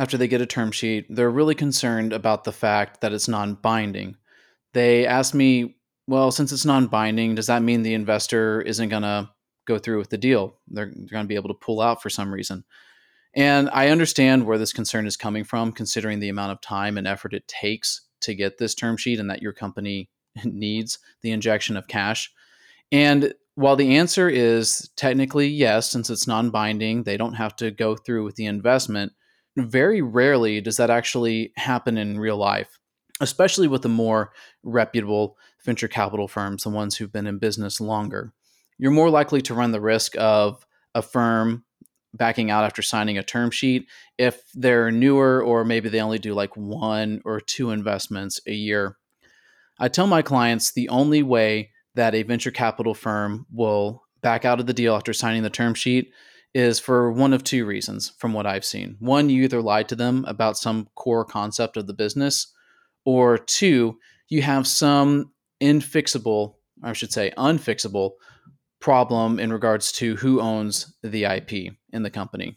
after 0.00 0.16
they 0.16 0.28
get 0.28 0.40
a 0.40 0.46
term 0.46 0.72
sheet, 0.72 1.06
they're 1.10 1.30
really 1.30 1.54
concerned 1.54 2.14
about 2.14 2.44
the 2.44 2.52
fact 2.52 3.02
that 3.02 3.12
it's 3.12 3.28
non 3.28 3.54
binding. 3.54 4.16
They 4.72 5.06
ask 5.06 5.34
me, 5.34 5.76
well, 6.06 6.30
since 6.30 6.52
it's 6.52 6.64
non 6.64 6.86
binding, 6.86 7.34
does 7.34 7.48
that 7.48 7.62
mean 7.62 7.82
the 7.82 7.92
investor 7.92 8.62
isn't 8.62 8.88
going 8.88 9.02
to 9.02 9.28
go 9.66 9.78
through 9.78 9.98
with 9.98 10.10
the 10.10 10.18
deal? 10.18 10.56
They're, 10.68 10.86
they're 10.86 11.06
going 11.06 11.24
to 11.24 11.28
be 11.28 11.34
able 11.34 11.48
to 11.48 11.54
pull 11.54 11.80
out 11.80 12.02
for 12.02 12.10
some 12.10 12.32
reason. 12.32 12.64
And 13.34 13.70
I 13.70 13.88
understand 13.88 14.46
where 14.46 14.58
this 14.58 14.72
concern 14.72 15.06
is 15.06 15.16
coming 15.16 15.44
from, 15.44 15.72
considering 15.72 16.20
the 16.20 16.28
amount 16.28 16.52
of 16.52 16.60
time 16.60 16.98
and 16.98 17.06
effort 17.06 17.32
it 17.32 17.46
takes 17.46 18.02
to 18.22 18.34
get 18.34 18.58
this 18.58 18.74
term 18.74 18.96
sheet 18.96 19.20
and 19.20 19.30
that 19.30 19.42
your 19.42 19.52
company 19.52 20.10
needs 20.44 20.98
the 21.22 21.30
injection 21.30 21.76
of 21.76 21.88
cash. 21.88 22.32
And 22.92 23.34
while 23.54 23.76
the 23.76 23.96
answer 23.96 24.28
is 24.28 24.90
technically 24.96 25.48
yes, 25.48 25.90
since 25.90 26.10
it's 26.10 26.26
non 26.26 26.50
binding, 26.50 27.04
they 27.04 27.16
don't 27.16 27.34
have 27.34 27.54
to 27.56 27.70
go 27.70 27.94
through 27.94 28.24
with 28.24 28.36
the 28.36 28.46
investment, 28.46 29.12
very 29.56 30.00
rarely 30.00 30.60
does 30.60 30.76
that 30.76 30.90
actually 30.90 31.52
happen 31.56 31.98
in 31.98 32.18
real 32.18 32.36
life, 32.36 32.78
especially 33.20 33.68
with 33.68 33.82
the 33.82 33.88
more 33.88 34.32
reputable 34.62 35.36
venture 35.64 35.88
capital 35.88 36.28
firms, 36.28 36.62
the 36.62 36.70
ones 36.70 36.96
who've 36.96 37.12
been 37.12 37.26
in 37.26 37.38
business 37.38 37.80
longer. 37.80 38.32
You're 38.80 38.90
more 38.92 39.10
likely 39.10 39.42
to 39.42 39.54
run 39.54 39.72
the 39.72 39.80
risk 39.80 40.14
of 40.18 40.64
a 40.94 41.02
firm 41.02 41.64
backing 42.14 42.50
out 42.50 42.64
after 42.64 42.80
signing 42.80 43.18
a 43.18 43.22
term 43.22 43.50
sheet 43.50 43.86
if 44.16 44.42
they're 44.54 44.90
newer 44.90 45.42
or 45.42 45.66
maybe 45.66 45.90
they 45.90 46.00
only 46.00 46.18
do 46.18 46.32
like 46.32 46.56
one 46.56 47.20
or 47.26 47.40
two 47.40 47.70
investments 47.70 48.40
a 48.46 48.54
year. 48.54 48.96
I 49.78 49.88
tell 49.88 50.06
my 50.06 50.22
clients 50.22 50.72
the 50.72 50.88
only 50.88 51.22
way 51.22 51.72
that 51.94 52.14
a 52.14 52.22
venture 52.22 52.50
capital 52.50 52.94
firm 52.94 53.46
will 53.52 54.02
back 54.22 54.46
out 54.46 54.60
of 54.60 54.66
the 54.66 54.72
deal 54.72 54.96
after 54.96 55.12
signing 55.12 55.42
the 55.42 55.50
term 55.50 55.74
sheet 55.74 56.10
is 56.54 56.80
for 56.80 57.12
one 57.12 57.34
of 57.34 57.44
two 57.44 57.66
reasons 57.66 58.12
from 58.16 58.32
what 58.32 58.46
I've 58.46 58.64
seen. 58.64 58.96
One, 58.98 59.28
you 59.28 59.44
either 59.44 59.60
lied 59.60 59.90
to 59.90 59.96
them 59.96 60.24
about 60.26 60.56
some 60.56 60.88
core 60.94 61.26
concept 61.26 61.76
of 61.76 61.86
the 61.86 61.92
business, 61.92 62.52
or 63.04 63.36
two, 63.36 63.98
you 64.28 64.40
have 64.42 64.66
some 64.66 65.32
infixable, 65.62 66.54
I 66.82 66.94
should 66.94 67.12
say 67.12 67.32
unfixable 67.36 68.12
problem 68.80 69.38
in 69.38 69.52
regards 69.52 69.92
to 69.92 70.16
who 70.16 70.40
owns 70.40 70.94
the 71.02 71.24
IP 71.24 71.74
in 71.92 72.02
the 72.02 72.10
company. 72.10 72.56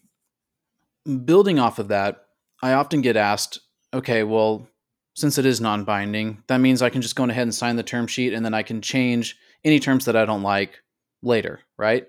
Building 1.26 1.60
off 1.60 1.80
of 1.80 1.90
that, 1.90 2.26
I 2.62 2.74
often 2.74 3.02
get 3.02 3.18
asked, 3.18 3.60
okay, 3.94 4.24
well, 4.24 4.68
since 5.16 5.38
it 5.38 5.46
is 5.46 5.62
non 5.62 5.84
binding, 5.84 6.44
that 6.48 6.58
means 6.62 6.82
I 6.82 6.90
can 6.90 7.02
just 7.02 7.16
go 7.16 7.26
ahead 7.26 7.44
and 7.44 7.54
sign 7.54 7.76
the 7.76 7.84
term 7.84 8.08
sheet 8.08 8.34
and 8.34 8.46
then 8.46 8.54
I 8.54 8.64
can 8.64 8.82
change 8.82 9.38
any 9.64 9.80
terms 9.80 10.06
that 10.06 10.16
I 10.16 10.26
don't 10.26 10.44
like 10.44 10.80
later, 11.22 11.60
right? 11.78 12.08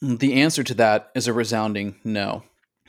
The 0.00 0.34
answer 0.40 0.62
to 0.64 0.74
that 0.74 1.10
is 1.14 1.26
a 1.26 1.32
resounding 1.32 1.96
no. 2.04 2.42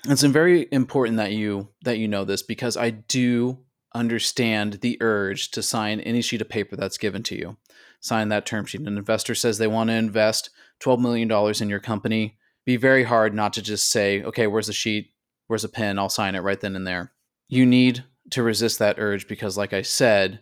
It's 0.05 0.23
very 0.23 0.67
important 0.71 1.17
that 1.17 1.31
you 1.33 1.69
that 1.83 1.97
you 1.97 2.07
know 2.07 2.23
this 2.23 2.41
because 2.41 2.77
I 2.77 2.91
do 2.91 3.59
understand 3.93 4.73
the 4.81 4.97
urge 5.01 5.51
to 5.51 5.63
sign 5.63 5.99
any 6.01 6.21
sheet 6.21 6.41
of 6.41 6.49
paper 6.49 6.75
that's 6.75 6.97
given 6.97 7.23
to 7.23 7.35
you. 7.35 7.57
Sign 7.99 8.29
that 8.29 8.45
term 8.45 8.65
sheet. 8.65 8.81
An 8.81 8.97
investor 8.97 9.35
says 9.35 9.57
they 9.57 9.67
want 9.67 9.89
to 9.89 9.95
invest 9.95 10.49
$12 10.81 10.99
million 10.99 11.31
in 11.61 11.69
your 11.69 11.79
company. 11.79 12.37
Be 12.65 12.77
very 12.77 13.03
hard 13.03 13.33
not 13.33 13.53
to 13.53 13.61
just 13.61 13.89
say, 13.89 14.21
okay, 14.23 14.47
where's 14.47 14.67
the 14.67 14.73
sheet? 14.73 15.11
Where's 15.47 15.63
a 15.63 15.69
pen? 15.69 15.97
I'll 15.97 16.09
sign 16.09 16.35
it 16.35 16.41
right 16.41 16.59
then 16.59 16.75
and 16.75 16.85
there. 16.85 17.13
You 17.47 17.65
need 17.65 18.03
to 18.31 18.43
resist 18.43 18.79
that 18.79 18.99
urge 18.99 19.27
because 19.27 19.57
like 19.57 19.73
I 19.73 19.81
said, 19.81 20.41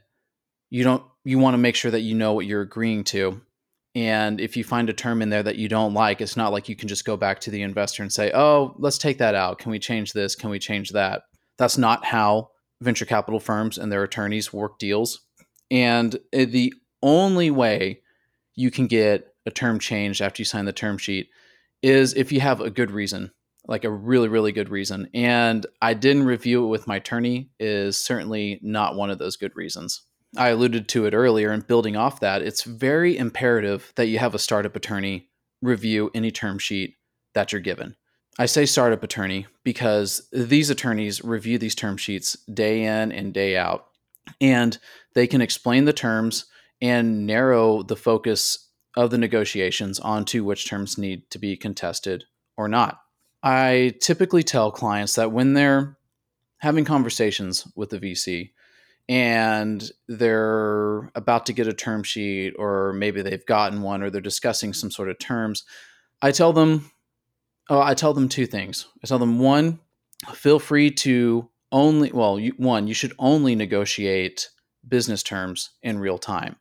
you 0.70 0.84
don't 0.84 1.04
you 1.24 1.40
want 1.40 1.54
to 1.54 1.60
make 1.60 1.76
sure 1.76 1.92
that 1.92 2.02
you 2.02 2.16
know 2.16 2.34
what 2.34 2.46
you're 2.46 2.62
agreeing 2.62 3.04
to. 3.06 3.42
And 3.94 4.42
if 4.42 4.58
you 4.58 4.64
find 4.64 4.90
a 4.90 4.94
term 4.94 5.22
in 5.22 5.30
there 5.30 5.44
that 5.44 5.56
you 5.56 5.70
don't 5.70 5.94
like, 5.94 6.20
it's 6.20 6.36
not 6.36 6.52
like 6.52 6.68
you 6.68 6.76
can 6.76 6.88
just 6.88 7.06
go 7.06 7.16
back 7.16 7.40
to 7.42 7.52
the 7.52 7.62
investor 7.62 8.04
and 8.04 8.12
say, 8.12 8.32
"Oh, 8.34 8.76
let's 8.78 8.98
take 8.98 9.20
that 9.20 9.36
out. 9.36 9.60
Can 9.60 9.72
we 9.72 9.80
change 9.80 10.14
this? 10.14 10.36
Can 10.36 10.50
we 10.50 10.60
change 10.60 10.92
that?" 10.92 11.24
That's 11.58 11.78
not 11.78 12.04
how 12.04 12.50
venture 12.82 13.06
capital 13.06 13.40
firms 13.40 13.78
and 13.78 13.92
their 13.92 14.04
attorneys 14.04 14.52
work 14.52 14.80
deals. 14.80 15.22
And 15.72 16.16
uh, 16.16 16.46
the 16.46 16.74
only 17.06 17.52
way 17.52 18.02
you 18.56 18.72
can 18.72 18.88
get 18.88 19.34
a 19.46 19.52
term 19.52 19.80
changed 19.80 20.22
after 20.22 20.42
you 20.42 20.46
sign 20.46 20.66
the 20.66 20.74
term 20.74 20.98
sheet 20.98 21.30
is 21.82 22.14
if 22.14 22.32
you 22.32 22.42
have 22.42 22.60
a 22.60 22.70
good 22.70 22.92
reason 22.92 23.32
like 23.68 23.84
a 23.84 23.90
really 23.90 24.28
really 24.28 24.52
good 24.52 24.70
reason. 24.70 25.10
And 25.14 25.66
i 25.82 25.94
didn't 25.94 26.24
review 26.24 26.66
it 26.66 26.70
with 26.70 26.88
my 26.88 26.98
attorney 26.98 27.50
is 27.60 27.98
certainly 27.98 28.60
not 28.62 28.96
one 28.96 29.10
of 29.10 29.20
those 29.20 29.38
good 29.38 29.56
reasons. 29.56 30.04
I 30.38 30.50
alluded 30.50 30.90
to 30.90 31.06
it 31.06 31.14
earlier 31.14 31.52
and 31.52 31.66
building 31.66 31.96
off 31.96 32.20
that 32.20 32.42
it's 32.42 32.64
very 32.64 33.18
imperative 33.18 33.94
that 33.96 34.08
you 34.08 34.20
have 34.20 34.36
a 34.36 34.40
startup 34.40 34.76
attorney 34.76 35.30
review 35.62 36.12
any 36.14 36.32
term 36.32 36.60
sheet 36.60 36.96
that 37.34 37.52
you're 37.52 37.62
given. 37.62 37.96
I 38.38 38.48
say 38.48 38.66
startup 38.66 39.02
attorney 39.02 39.48
because 39.64 40.28
these 40.34 40.70
attorneys 40.70 41.24
review 41.24 41.58
these 41.58 41.76
term 41.76 41.96
sheets 41.96 42.34
day 42.54 42.84
in 42.84 43.12
and 43.14 43.34
day 43.34 43.56
out 43.56 43.88
and 44.42 44.78
they 45.14 45.28
can 45.28 45.42
explain 45.42 45.86
the 45.86 45.94
terms 45.94 46.46
and 46.82 47.26
narrow 47.26 47.84
the 47.84 47.96
focus 47.96 48.70
of 48.96 49.10
the 49.10 49.18
negotiations 49.18 50.00
onto 50.00 50.44
which 50.44 50.68
terms 50.68 50.98
need 50.98 51.30
to 51.30 51.40
be 51.40 51.58
contested 51.58 52.24
or 52.58 52.68
not 52.68 53.00
I 53.46 53.94
typically 54.02 54.42
tell 54.42 54.72
clients 54.72 55.14
that 55.16 55.32
when 55.32 55.54
they're 55.54 55.98
having 56.58 56.84
conversations 56.84 57.68
with 57.76 57.92
the 57.92 58.00
VC 58.00 58.54
and 59.08 59.88
they're 60.08 61.12
about 61.14 61.46
to 61.46 61.54
get 61.54 61.68
a 61.68 61.74
term 61.74 62.02
sheet 62.02 62.56
or 62.58 62.94
maybe 62.94 63.22
they've 63.22 63.46
gotten 63.46 63.84
one 63.84 64.02
or 64.02 64.10
they're 64.10 64.20
discussing 64.20 64.74
some 64.74 64.90
sort 64.90 65.10
of 65.10 65.20
terms, 65.20 65.64
I 66.24 66.32
tell 66.32 66.54
them 66.54 66.90
oh, 67.70 67.80
I 67.80 67.94
tell 67.94 68.16
them 68.16 68.30
two 68.30 68.48
things. 68.48 68.88
I 69.04 69.08
tell 69.08 69.20
them 69.20 69.38
one, 69.38 69.80
feel 70.34 70.58
free 70.58 70.90
to 70.92 71.48
only 71.72 72.12
well, 72.12 72.40
you, 72.40 72.54
one, 72.58 72.88
you 72.88 72.96
should 72.96 73.14
only 73.20 73.54
negotiate 73.54 74.50
business 74.88 75.22
terms 75.22 75.70
in 75.84 76.00
real 76.00 76.18
time. 76.18 76.56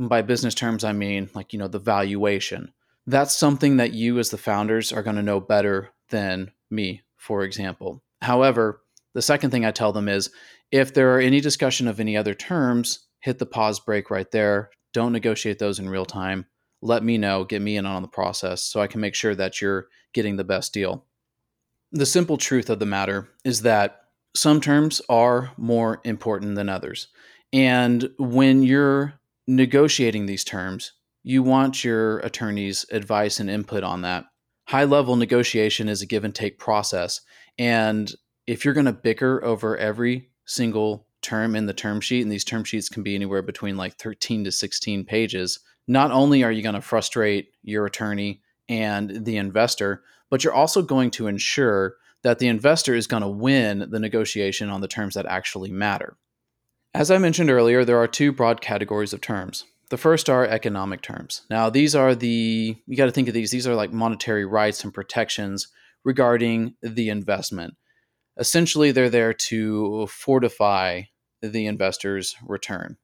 And 0.00 0.08
by 0.08 0.22
business 0.22 0.54
terms 0.54 0.82
I 0.82 0.92
mean 0.92 1.28
like, 1.34 1.52
you 1.52 1.58
know, 1.58 1.68
the 1.68 1.78
valuation. 1.78 2.72
That's 3.06 3.36
something 3.36 3.76
that 3.76 3.92
you 3.92 4.18
as 4.18 4.30
the 4.30 4.38
founders 4.38 4.94
are 4.94 5.02
going 5.02 5.16
to 5.16 5.22
know 5.22 5.40
better 5.40 5.90
than 6.08 6.52
me, 6.70 7.02
for 7.18 7.44
example. 7.44 8.02
However, 8.22 8.80
the 9.12 9.20
second 9.20 9.50
thing 9.50 9.66
I 9.66 9.72
tell 9.72 9.92
them 9.92 10.08
is 10.08 10.30
if 10.72 10.94
there 10.94 11.14
are 11.14 11.20
any 11.20 11.42
discussion 11.42 11.86
of 11.86 12.00
any 12.00 12.16
other 12.16 12.32
terms, 12.32 13.08
hit 13.20 13.38
the 13.38 13.44
pause 13.44 13.78
break 13.78 14.10
right 14.10 14.30
there. 14.30 14.70
Don't 14.94 15.12
negotiate 15.12 15.58
those 15.58 15.78
in 15.78 15.90
real 15.90 16.06
time. 16.06 16.46
Let 16.80 17.04
me 17.04 17.18
know, 17.18 17.44
get 17.44 17.60
me 17.60 17.76
in 17.76 17.84
on 17.84 18.00
the 18.00 18.08
process 18.08 18.62
so 18.62 18.80
I 18.80 18.86
can 18.86 19.02
make 19.02 19.14
sure 19.14 19.34
that 19.34 19.60
you're 19.60 19.88
getting 20.14 20.36
the 20.36 20.44
best 20.44 20.72
deal. 20.72 21.04
The 21.92 22.06
simple 22.06 22.38
truth 22.38 22.70
of 22.70 22.78
the 22.78 22.86
matter 22.86 23.28
is 23.44 23.62
that 23.62 24.00
some 24.34 24.62
terms 24.62 25.02
are 25.10 25.52
more 25.58 26.00
important 26.04 26.54
than 26.54 26.70
others. 26.70 27.08
And 27.52 28.08
when 28.16 28.62
you're 28.62 29.19
negotiating 29.50 30.26
these 30.26 30.44
terms, 30.44 30.92
you 31.22 31.42
want 31.42 31.84
your 31.84 32.18
attorney's 32.20 32.86
advice 32.92 33.40
and 33.40 33.50
input 33.50 33.82
on 33.82 34.02
that 34.02 34.26
high 34.68 34.84
level 34.84 35.16
negotiation 35.16 35.88
is 35.88 36.00
a 36.00 36.06
give 36.06 36.24
and 36.24 36.34
take 36.34 36.58
process. 36.58 37.20
And 37.58 38.14
if 38.46 38.64
you're 38.64 38.74
going 38.74 38.86
to 38.86 38.92
bicker 38.92 39.44
over 39.44 39.76
every 39.76 40.30
single 40.44 41.08
term 41.22 41.56
in 41.56 41.66
the 41.66 41.74
term 41.74 42.00
sheet, 42.00 42.22
and 42.22 42.30
these 42.30 42.44
term 42.44 42.62
sheets 42.62 42.88
can 42.88 43.02
be 43.02 43.16
anywhere 43.16 43.42
between 43.42 43.76
like 43.76 43.94
13 43.94 44.44
to 44.44 44.52
16 44.52 45.04
pages, 45.04 45.58
not 45.88 46.12
only 46.12 46.44
are 46.44 46.52
you 46.52 46.62
going 46.62 46.76
to 46.76 46.80
frustrate 46.80 47.48
your 47.62 47.86
attorney 47.86 48.40
and 48.68 49.24
the 49.24 49.36
investor, 49.36 50.04
but 50.30 50.44
you're 50.44 50.54
also 50.54 50.80
going 50.80 51.10
to 51.10 51.26
ensure 51.26 51.96
that 52.22 52.38
the 52.38 52.46
investor 52.46 52.94
is 52.94 53.08
going 53.08 53.22
to 53.22 53.28
win 53.28 53.88
the 53.90 53.98
negotiation 53.98 54.70
on 54.70 54.80
the 54.80 54.88
terms 54.88 55.14
that 55.14 55.26
actually 55.26 55.72
matter. 55.72 56.16
As 56.92 57.10
I 57.10 57.18
mentioned 57.18 57.50
earlier, 57.50 57.84
there 57.84 57.98
are 57.98 58.08
two 58.08 58.32
broad 58.32 58.60
categories 58.60 59.12
of 59.12 59.20
terms 59.20 59.64
the 59.90 59.98
first 59.98 60.30
are 60.30 60.46
economic 60.46 61.02
terms. 61.02 61.42
Now, 61.50 61.68
these 61.68 61.94
are 61.94 62.14
the, 62.14 62.76
you 62.86 62.96
got 62.96 63.06
to 63.06 63.12
think 63.12 63.28
of 63.28 63.34
these, 63.34 63.50
these 63.50 63.66
are 63.66 63.74
like 63.74 63.92
monetary 63.92 64.44
rights 64.44 64.82
and 64.82 64.94
protections 64.94 65.68
regarding 66.04 66.74
the 66.80 67.10
investment. 67.10 67.74
Essentially, 68.38 68.92
they're 68.92 69.10
there 69.10 69.34
to 69.34 70.06
fortify 70.06 71.02
the 71.42 71.66
investor's 71.66 72.36
return. 72.46 72.96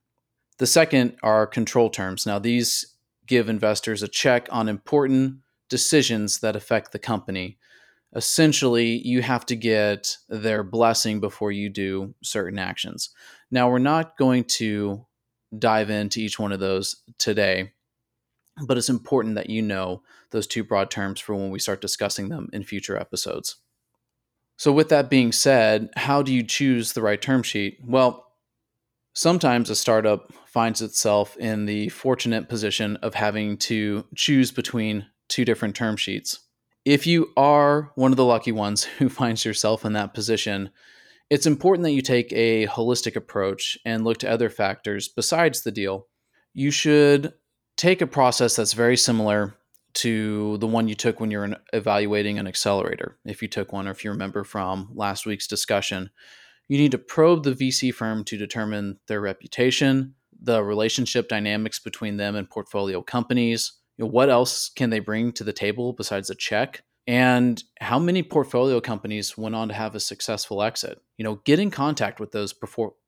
The 0.59 0.66
second 0.66 1.16
are 1.23 1.47
control 1.47 1.90
terms. 1.90 2.25
Now, 2.25 2.38
these 2.38 2.95
give 3.26 3.49
investors 3.49 4.02
a 4.02 4.09
check 4.09 4.49
on 4.50 4.69
important 4.69 5.38
decisions 5.69 6.38
that 6.38 6.55
affect 6.55 6.93
the 6.93 6.99
company. 7.00 7.59
Essentially, 8.15 9.07
you 9.07 9.21
have 9.23 9.45
to 9.47 9.57
get 9.57 10.17
their 10.29 10.63
blessing 10.63 11.21
before 11.21 11.53
you 11.53 11.69
do 11.69 12.15
certain 12.23 12.59
actions. 12.59 13.11
Now, 13.51 13.69
we're 13.69 13.79
not 13.79 14.17
going 14.17 14.45
to 14.45 15.07
dive 15.57 15.91
into 15.91 16.21
each 16.21 16.39
one 16.39 16.53
of 16.53 16.61
those 16.61 17.03
today. 17.19 17.73
but 18.67 18.79
it's 18.79 18.89
important 18.89 19.35
that 19.35 19.51
you 19.51 19.61
know 19.61 20.03
those 20.31 20.47
two 20.47 20.65
broad 20.65 20.91
terms 20.91 21.21
for 21.21 21.35
when 21.35 21.51
we 21.51 21.59
start 21.59 21.81
discussing 21.81 22.31
them 22.31 22.49
in 22.53 22.65
future 22.65 22.97
episodes. 22.97 23.57
So, 24.57 24.73
with 24.73 24.89
that 24.89 25.11
being 25.11 25.33
said, 25.33 25.91
how 25.97 26.23
do 26.23 26.33
you 26.33 26.43
choose 26.43 26.93
the 26.93 27.03
right 27.03 27.21
term 27.21 27.43
sheet? 27.43 27.79
Well, 27.85 28.33
sometimes 29.13 29.69
a 29.69 29.77
startup 29.77 30.33
finds 30.47 30.81
itself 30.81 31.37
in 31.37 31.67
the 31.67 31.91
fortunate 31.91 32.49
position 32.49 32.97
of 32.97 33.15
having 33.15 33.59
to 33.59 34.07
choose 34.15 34.51
between 34.53 35.07
two 35.29 35.45
different 35.45 35.77
term 35.77 35.97
sheets. 35.97 36.41
If 36.87 37.05
you 37.05 37.33
are 37.37 37.90
one 37.97 38.12
of 38.12 38.16
the 38.16 38.25
lucky 38.25 38.52
ones 38.52 38.85
who 38.99 39.09
finds 39.11 39.45
yourself 39.45 39.85
in 39.85 39.93
that 39.95 40.14
position, 40.14 40.71
it's 41.28 41.47
important 41.47 41.83
that 41.83 41.90
you 41.93 42.00
take 42.00 42.33
a 42.33 42.69
holistic 42.69 43.16
approach 43.16 43.76
and 43.85 44.05
look 44.05 44.19
to 44.19 44.31
other 44.31 44.49
factors 44.49 45.09
besides 45.09 45.62
the 45.62 45.73
deal. 45.73 46.07
You 46.55 46.71
should 46.71 47.35
take 47.76 48.00
a 48.00 48.07
process 48.07 48.57
that's 48.57 48.73
very 48.73 48.97
similar 48.97 49.57
to 49.95 50.59
the 50.59 50.66
one 50.69 50.87
you 50.87 50.95
took 50.95 51.19
when 51.19 51.33
you're 51.33 51.57
evaluating 51.73 52.38
an 52.38 52.47
accelerator. 52.47 53.19
If 53.25 53.43
you 53.43 53.49
took 53.49 53.73
one, 53.73 53.88
or 53.88 53.90
if 53.90 54.05
you 54.05 54.12
remember 54.12 54.45
from 54.45 54.90
last 54.95 55.26
week's 55.26 55.49
discussion, 55.49 56.11
you 56.69 56.78
need 56.78 56.93
to 56.93 56.99
probe 56.99 57.43
the 57.43 57.52
VC 57.52 57.93
firm 57.93 58.23
to 58.25 58.37
determine 58.37 59.00
their 59.09 59.21
reputation, 59.21 60.14
the 60.40 60.62
relationship 60.62 61.28
dynamics 61.28 61.81
between 61.81 62.16
them 62.16 62.37
and 62.37 62.49
portfolio 62.49 63.02
companies. 63.02 63.73
You 63.97 64.05
know, 64.05 64.11
what 64.11 64.31
else 64.31 64.69
can 64.69 64.91
they 64.91 64.99
bring 64.99 65.33
to 65.33 65.45
the 65.45 65.53
table 65.53 65.93
besides 65.93 66.31
a 66.31 66.35
check? 66.35 66.83
And 67.07 67.62
how 67.81 67.99
many 67.99 68.23
portfolio 68.23 68.81
companies 68.81 69.38
went 69.38 69.55
on 69.55 69.69
to 69.69 69.75
have 69.75 69.95
a 69.95 70.00
successful 70.00 70.62
exit? 70.62 71.00
You 71.17 71.25
know, 71.25 71.37
get 71.45 71.61
in 71.61 71.71
contact 71.71 72.19
with 72.19 72.33
those 72.33 72.53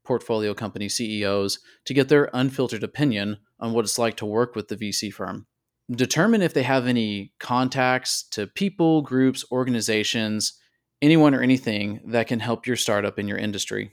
portfolio 0.04 0.54
company 0.54 0.88
CEOs 0.88 1.59
to 1.85 1.95
get 1.95 2.09
their 2.09 2.30
unfiltered 2.33 2.85
opinion 2.85 3.38
on 3.59 3.73
what 3.73 3.85
it's 3.85 3.99
like 3.99 4.16
to 4.18 4.26
work 4.26 4.54
with 4.54 4.68
the 4.68 4.76
VC 4.76 5.12
firm. 5.12 5.47
Determine 5.90 6.42
if 6.42 6.54
they 6.54 6.62
have 6.62 6.87
any 6.87 7.33
contacts 7.40 8.23
to 8.30 8.47
people, 8.47 9.02
groups, 9.02 9.45
organizations, 9.50 10.52
anyone 11.02 11.35
or 11.35 11.42
anything 11.42 12.00
that 12.07 12.28
can 12.28 12.40
help 12.40 12.66
your 12.66 12.76
startup 12.76 13.18
in 13.18 13.26
your 13.26 13.38
industry. 13.38 13.92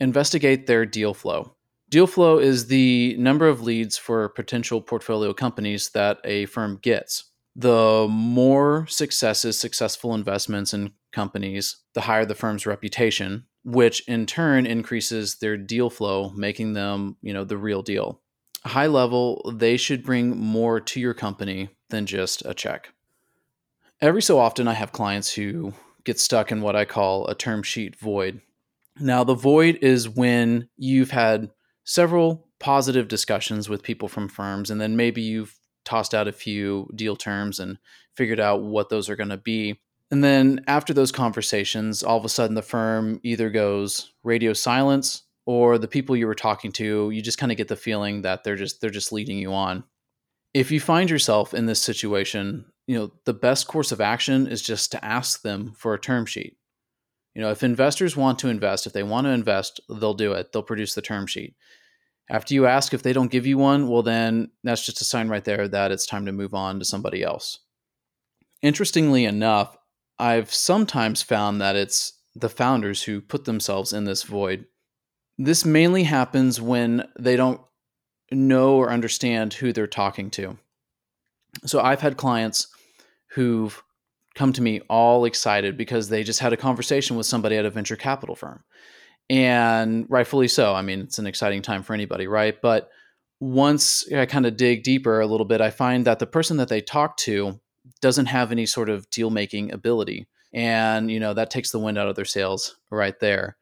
Investigate 0.00 0.66
their 0.66 0.86
deal 0.86 1.14
flow. 1.14 1.56
Deal 1.92 2.06
flow 2.06 2.38
is 2.38 2.68
the 2.68 3.14
number 3.18 3.46
of 3.46 3.60
leads 3.60 3.98
for 3.98 4.30
potential 4.30 4.80
portfolio 4.80 5.34
companies 5.34 5.90
that 5.90 6.20
a 6.24 6.46
firm 6.46 6.78
gets. 6.80 7.24
The 7.54 8.06
more 8.08 8.86
successes, 8.86 9.60
successful 9.60 10.14
investments 10.14 10.72
in 10.72 10.92
companies, 11.12 11.76
the 11.92 12.00
higher 12.00 12.24
the 12.24 12.34
firm's 12.34 12.64
reputation, 12.64 13.44
which 13.62 14.08
in 14.08 14.24
turn 14.24 14.64
increases 14.64 15.34
their 15.34 15.58
deal 15.58 15.90
flow, 15.90 16.30
making 16.30 16.72
them, 16.72 17.18
you 17.20 17.34
know, 17.34 17.44
the 17.44 17.58
real 17.58 17.82
deal. 17.82 18.22
High 18.64 18.86
level, 18.86 19.52
they 19.54 19.76
should 19.76 20.02
bring 20.02 20.34
more 20.34 20.80
to 20.80 20.98
your 20.98 21.12
company 21.12 21.68
than 21.90 22.06
just 22.06 22.42
a 22.46 22.54
check. 22.54 22.88
Every 24.00 24.22
so 24.22 24.38
often, 24.38 24.66
I 24.66 24.72
have 24.72 24.92
clients 24.92 25.34
who 25.34 25.74
get 26.04 26.18
stuck 26.18 26.50
in 26.52 26.62
what 26.62 26.74
I 26.74 26.86
call 26.86 27.26
a 27.26 27.34
term 27.34 27.62
sheet 27.62 27.96
void. 27.96 28.40
Now, 28.98 29.24
the 29.24 29.34
void 29.34 29.78
is 29.82 30.08
when 30.08 30.70
you've 30.78 31.10
had 31.10 31.50
several 31.84 32.48
positive 32.58 33.08
discussions 33.08 33.68
with 33.68 33.82
people 33.82 34.08
from 34.08 34.28
firms, 34.28 34.70
and 34.70 34.80
then 34.80 34.96
maybe 34.96 35.22
you've 35.22 35.58
tossed 35.84 36.14
out 36.14 36.28
a 36.28 36.32
few 36.32 36.88
deal 36.94 37.16
terms 37.16 37.58
and 37.58 37.78
figured 38.14 38.40
out 38.40 38.62
what 38.62 38.88
those 38.88 39.08
are 39.08 39.16
going 39.16 39.28
to 39.28 39.36
be. 39.36 39.80
And 40.10 40.22
then 40.22 40.60
after 40.66 40.92
those 40.92 41.10
conversations, 41.10 42.02
all 42.02 42.18
of 42.18 42.24
a 42.24 42.28
sudden 42.28 42.54
the 42.54 42.62
firm 42.62 43.18
either 43.22 43.50
goes 43.50 44.12
radio 44.22 44.52
silence 44.52 45.22
or 45.46 45.78
the 45.78 45.88
people 45.88 46.16
you 46.16 46.26
were 46.26 46.34
talking 46.34 46.70
to, 46.72 47.10
you 47.10 47.22
just 47.22 47.38
kind 47.38 47.50
of 47.50 47.58
get 47.58 47.68
the 47.68 47.76
feeling 47.76 48.22
that 48.22 48.44
they're 48.44 48.56
just 48.56 48.80
they're 48.80 48.90
just 48.90 49.12
leading 49.12 49.38
you 49.38 49.52
on. 49.52 49.84
If 50.54 50.70
you 50.70 50.80
find 50.80 51.08
yourself 51.08 51.54
in 51.54 51.66
this 51.66 51.80
situation, 51.80 52.66
you 52.86 52.98
know, 52.98 53.10
the 53.24 53.32
best 53.32 53.66
course 53.66 53.90
of 53.90 54.00
action 54.00 54.46
is 54.46 54.60
just 54.60 54.92
to 54.92 55.04
ask 55.04 55.42
them 55.42 55.72
for 55.76 55.94
a 55.94 56.00
term 56.00 56.26
sheet. 56.26 56.58
You 57.34 57.42
know, 57.42 57.50
if 57.50 57.62
investors 57.62 58.16
want 58.16 58.38
to 58.40 58.48
invest, 58.48 58.86
if 58.86 58.92
they 58.92 59.02
want 59.02 59.26
to 59.26 59.30
invest, 59.30 59.80
they'll 59.88 60.14
do 60.14 60.32
it. 60.32 60.52
They'll 60.52 60.62
produce 60.62 60.94
the 60.94 61.02
term 61.02 61.26
sheet. 61.26 61.54
After 62.30 62.54
you 62.54 62.66
ask 62.66 62.94
if 62.94 63.02
they 63.02 63.12
don't 63.12 63.30
give 63.30 63.46
you 63.46 63.58
one, 63.58 63.88
well, 63.88 64.02
then 64.02 64.50
that's 64.62 64.84
just 64.84 65.00
a 65.00 65.04
sign 65.04 65.28
right 65.28 65.44
there 65.44 65.66
that 65.68 65.90
it's 65.90 66.06
time 66.06 66.26
to 66.26 66.32
move 66.32 66.54
on 66.54 66.78
to 66.78 66.84
somebody 66.84 67.22
else. 67.22 67.60
Interestingly 68.60 69.24
enough, 69.24 69.76
I've 70.18 70.52
sometimes 70.52 71.22
found 71.22 71.60
that 71.60 71.74
it's 71.74 72.12
the 72.34 72.48
founders 72.48 73.02
who 73.02 73.20
put 73.20 73.44
themselves 73.44 73.92
in 73.92 74.04
this 74.04 74.22
void. 74.22 74.66
This 75.36 75.64
mainly 75.64 76.04
happens 76.04 76.60
when 76.60 77.08
they 77.18 77.36
don't 77.36 77.60
know 78.30 78.76
or 78.76 78.90
understand 78.90 79.54
who 79.54 79.72
they're 79.72 79.86
talking 79.86 80.30
to. 80.30 80.58
So 81.66 81.80
I've 81.80 82.00
had 82.00 82.16
clients 82.16 82.68
who've 83.32 83.82
come 84.34 84.52
to 84.52 84.62
me 84.62 84.80
all 84.88 85.24
excited 85.24 85.76
because 85.76 86.08
they 86.08 86.22
just 86.22 86.40
had 86.40 86.52
a 86.52 86.56
conversation 86.56 87.16
with 87.16 87.26
somebody 87.26 87.56
at 87.56 87.66
a 87.66 87.70
venture 87.70 87.96
capital 87.96 88.34
firm. 88.34 88.64
And 89.30 90.06
rightfully 90.08 90.48
so. 90.48 90.74
I 90.74 90.82
mean, 90.82 91.00
it's 91.00 91.18
an 91.18 91.26
exciting 91.26 91.62
time 91.62 91.82
for 91.82 91.94
anybody, 91.94 92.26
right? 92.26 92.60
But 92.60 92.90
once 93.40 94.10
I 94.12 94.26
kind 94.26 94.46
of 94.46 94.56
dig 94.56 94.82
deeper 94.82 95.20
a 95.20 95.26
little 95.26 95.46
bit, 95.46 95.60
I 95.60 95.70
find 95.70 96.04
that 96.06 96.18
the 96.18 96.26
person 96.26 96.58
that 96.58 96.68
they 96.68 96.80
talk 96.80 97.16
to 97.18 97.60
doesn't 98.00 98.26
have 98.26 98.52
any 98.52 98.66
sort 98.66 98.88
of 98.88 99.08
deal 99.10 99.30
making 99.30 99.72
ability. 99.72 100.28
And, 100.52 101.10
you 101.10 101.18
know, 101.18 101.34
that 101.34 101.50
takes 101.50 101.70
the 101.70 101.78
wind 101.78 101.98
out 101.98 102.08
of 102.08 102.16
their 102.16 102.24
sails 102.24 102.76
right 102.90 103.18
there. 103.20 103.56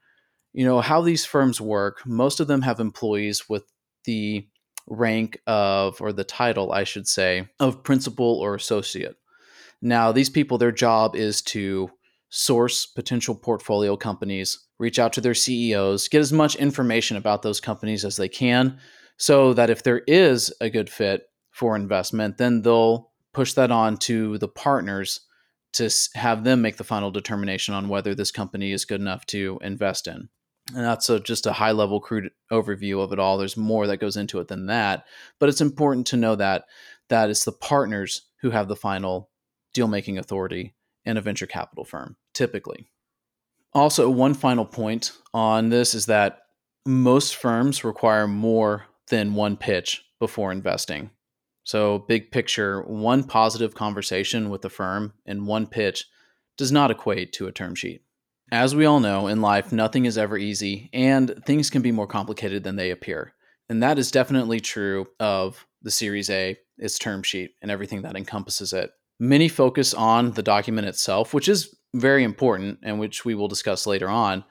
You 0.52 0.64
know, 0.64 0.80
how 0.80 1.00
these 1.02 1.24
firms 1.24 1.60
work, 1.60 2.04
most 2.04 2.40
of 2.40 2.48
them 2.48 2.62
have 2.62 2.80
employees 2.80 3.48
with 3.48 3.64
the 4.04 4.46
rank 4.88 5.38
of, 5.46 6.00
or 6.00 6.12
the 6.12 6.24
title, 6.24 6.72
I 6.72 6.84
should 6.84 7.06
say, 7.06 7.48
of 7.60 7.84
principal 7.84 8.40
or 8.40 8.54
associate. 8.56 9.16
Now, 9.82 10.12
these 10.12 10.30
people, 10.30 10.58
their 10.58 10.72
job 10.72 11.16
is 11.16 11.42
to 11.42 11.90
source 12.28 12.86
potential 12.86 13.34
portfolio 13.34 13.96
companies, 13.96 14.66
reach 14.78 14.98
out 14.98 15.12
to 15.14 15.20
their 15.20 15.34
CEOs, 15.34 16.08
get 16.08 16.20
as 16.20 16.32
much 16.32 16.56
information 16.56 17.16
about 17.16 17.42
those 17.42 17.60
companies 17.60 18.04
as 18.04 18.16
they 18.16 18.28
can, 18.28 18.78
so 19.16 19.52
that 19.54 19.70
if 19.70 19.82
there 19.82 20.02
is 20.06 20.52
a 20.60 20.70
good 20.70 20.88
fit 20.88 21.24
for 21.50 21.76
investment, 21.76 22.38
then 22.38 22.62
they'll 22.62 23.10
push 23.32 23.52
that 23.54 23.70
on 23.70 23.96
to 23.96 24.38
the 24.38 24.48
partners 24.48 25.20
to 25.72 25.90
have 26.14 26.44
them 26.44 26.62
make 26.62 26.76
the 26.76 26.84
final 26.84 27.10
determination 27.10 27.74
on 27.74 27.88
whether 27.88 28.14
this 28.14 28.30
company 28.30 28.72
is 28.72 28.84
good 28.84 29.00
enough 29.00 29.24
to 29.26 29.58
invest 29.62 30.06
in. 30.06 30.28
And 30.74 30.84
that's 30.84 31.08
a, 31.08 31.20
just 31.20 31.46
a 31.46 31.52
high 31.52 31.72
level 31.72 32.00
crude 32.00 32.30
overview 32.52 33.02
of 33.02 33.12
it 33.12 33.18
all. 33.18 33.38
There's 33.38 33.56
more 33.56 33.86
that 33.86 33.98
goes 33.98 34.16
into 34.16 34.40
it 34.40 34.48
than 34.48 34.66
that, 34.66 35.04
but 35.38 35.48
it's 35.48 35.60
important 35.60 36.06
to 36.08 36.16
know 36.16 36.36
that 36.36 36.64
that 37.08 37.28
it's 37.28 37.44
the 37.44 37.52
partners 37.52 38.22
who 38.40 38.50
have 38.50 38.68
the 38.68 38.76
final 38.76 39.29
deal 39.74 39.88
making 39.88 40.18
authority 40.18 40.74
in 41.04 41.16
a 41.16 41.20
venture 41.20 41.46
capital 41.46 41.84
firm, 41.84 42.16
typically. 42.34 42.90
Also, 43.72 44.10
one 44.10 44.34
final 44.34 44.64
point 44.64 45.12
on 45.32 45.68
this 45.68 45.94
is 45.94 46.06
that 46.06 46.40
most 46.86 47.36
firms 47.36 47.84
require 47.84 48.26
more 48.26 48.86
than 49.08 49.34
one 49.34 49.56
pitch 49.56 50.02
before 50.18 50.50
investing. 50.50 51.10
So, 51.62 52.00
big 52.00 52.30
picture, 52.32 52.82
one 52.82 53.22
positive 53.22 53.74
conversation 53.74 54.50
with 54.50 54.62
the 54.62 54.70
firm 54.70 55.12
and 55.26 55.46
one 55.46 55.66
pitch 55.66 56.06
does 56.56 56.72
not 56.72 56.90
equate 56.90 57.32
to 57.34 57.46
a 57.46 57.52
term 57.52 57.74
sheet. 57.74 58.02
As 58.52 58.74
we 58.74 58.84
all 58.84 58.98
know, 58.98 59.28
in 59.28 59.40
life, 59.40 59.70
nothing 59.70 60.04
is 60.04 60.18
ever 60.18 60.36
easy, 60.36 60.90
and 60.92 61.40
things 61.46 61.70
can 61.70 61.82
be 61.82 61.92
more 61.92 62.08
complicated 62.08 62.64
than 62.64 62.76
they 62.76 62.90
appear. 62.90 63.34
And 63.68 63.82
that 63.84 63.98
is 63.98 64.10
definitely 64.10 64.58
true 64.58 65.06
of 65.20 65.64
the 65.82 65.92
Series 65.92 66.28
A, 66.28 66.56
its 66.76 66.98
term 66.98 67.22
sheet, 67.22 67.52
and 67.62 67.70
everything 67.70 68.02
that 68.02 68.16
encompasses 68.16 68.72
it. 68.72 68.90
Many 69.22 69.48
focus 69.48 69.92
on 69.92 70.30
the 70.30 70.42
document 70.42 70.88
itself, 70.88 71.34
which 71.34 71.46
is 71.46 71.76
very 71.92 72.24
important 72.24 72.78
and 72.82 72.98
which 72.98 73.22
we 73.22 73.34
will 73.34 73.48
discuss 73.48 73.86
later 73.86 74.08
on, 74.08 74.44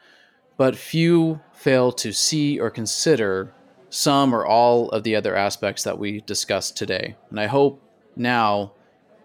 but 0.58 0.76
few 0.76 1.42
fail 1.54 1.92
to 1.94 2.14
see 2.14 2.60
or 2.60 2.70
consider 2.70 3.52
some 3.90 4.32
or 4.32 4.46
all 4.46 4.90
of 4.90 5.04
the 5.04 5.16
other 5.16 5.36
aspects 5.36 5.84
that 5.84 5.98
we 5.98 6.22
discussed 6.22 6.78
today. 6.78 7.16
And 7.32 7.40
I 7.40 7.48
hope 7.48 7.82
now 8.16 8.74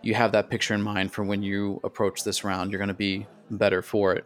you 0.00 0.14
have 0.14 0.32
that 0.32 0.48
picture 0.48 0.72
in 0.72 0.80
mind 0.80 1.12
for 1.12 1.22
when 1.22 1.42
you 1.42 1.78
approach 1.84 2.24
this 2.24 2.42
round. 2.42 2.70
You're 2.70 2.78
going 2.78 2.88
to 2.88 2.94
be 2.94 3.26
better 3.50 3.82
for 3.82 4.14
it. 4.14 4.24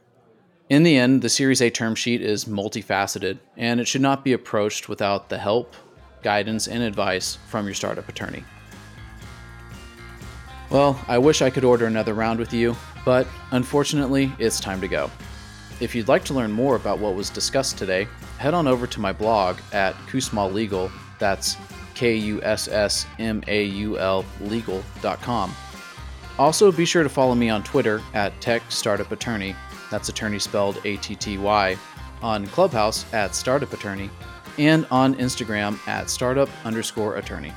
In 0.68 0.84
the 0.84 0.96
end, 0.96 1.22
the 1.22 1.28
Series 1.28 1.60
A 1.60 1.70
term 1.70 1.96
sheet 1.96 2.20
is 2.20 2.44
multifaceted, 2.44 3.38
and 3.56 3.80
it 3.80 3.88
should 3.88 4.02
not 4.02 4.22
be 4.22 4.34
approached 4.34 4.88
without 4.88 5.30
the 5.30 5.38
help, 5.38 5.74
guidance, 6.22 6.68
and 6.68 6.84
advice 6.84 7.38
from 7.48 7.64
your 7.64 7.74
startup 7.74 8.08
attorney. 8.08 8.44
Well, 10.70 11.02
I 11.08 11.16
wish 11.16 11.40
I 11.40 11.50
could 11.50 11.64
order 11.64 11.86
another 11.86 12.12
round 12.12 12.38
with 12.38 12.52
you, 12.52 12.76
but 13.04 13.26
unfortunately, 13.52 14.32
it's 14.38 14.60
time 14.60 14.80
to 14.82 14.88
go. 14.88 15.10
If 15.80 15.94
you'd 15.94 16.08
like 16.08 16.24
to 16.24 16.34
learn 16.34 16.52
more 16.52 16.76
about 16.76 16.98
what 16.98 17.14
was 17.14 17.30
discussed 17.30 17.78
today, 17.78 18.06
head 18.36 18.52
on 18.52 18.66
over 18.66 18.86
to 18.86 19.00
my 19.00 19.12
blog 19.12 19.58
at 19.72 19.94
Kussmaul 20.08 20.52
Legal. 20.52 20.90
That's 21.18 21.56
K 21.94 22.16
U 22.16 22.42
S 22.42 22.68
S 22.68 23.06
M 23.18 23.42
A 23.48 23.64
U 23.64 23.98
L 23.98 24.24
legal.com. 24.40 25.54
Also, 26.38 26.70
be 26.70 26.84
sure 26.84 27.02
to 27.02 27.08
follow 27.08 27.34
me 27.34 27.48
on 27.48 27.62
Twitter 27.62 28.02
at 28.12 28.38
Tech 28.40 28.62
Startup 28.68 29.10
Attorney. 29.10 29.56
That's 29.90 30.08
attorney 30.08 30.38
spelled 30.38 30.80
A 30.84 30.96
T 30.98 31.16
T 31.16 31.38
Y. 31.38 31.76
On 32.20 32.46
Clubhouse 32.48 33.10
at 33.14 33.34
Startup 33.34 33.72
Attorney. 33.72 34.10
And 34.58 34.86
on 34.90 35.14
Instagram 35.14 35.78
at 35.88 36.10
startup 36.10 36.48
underscore 36.64 37.16
attorney. 37.16 37.52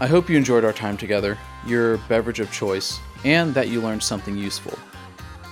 I 0.00 0.06
hope 0.06 0.30
you 0.30 0.36
enjoyed 0.36 0.64
our 0.64 0.72
time 0.72 0.96
together, 0.96 1.36
your 1.66 1.98
beverage 2.08 2.40
of 2.40 2.52
choice, 2.52 2.98
and 3.24 3.54
that 3.54 3.68
you 3.68 3.80
learned 3.80 4.02
something 4.02 4.36
useful. 4.36 4.78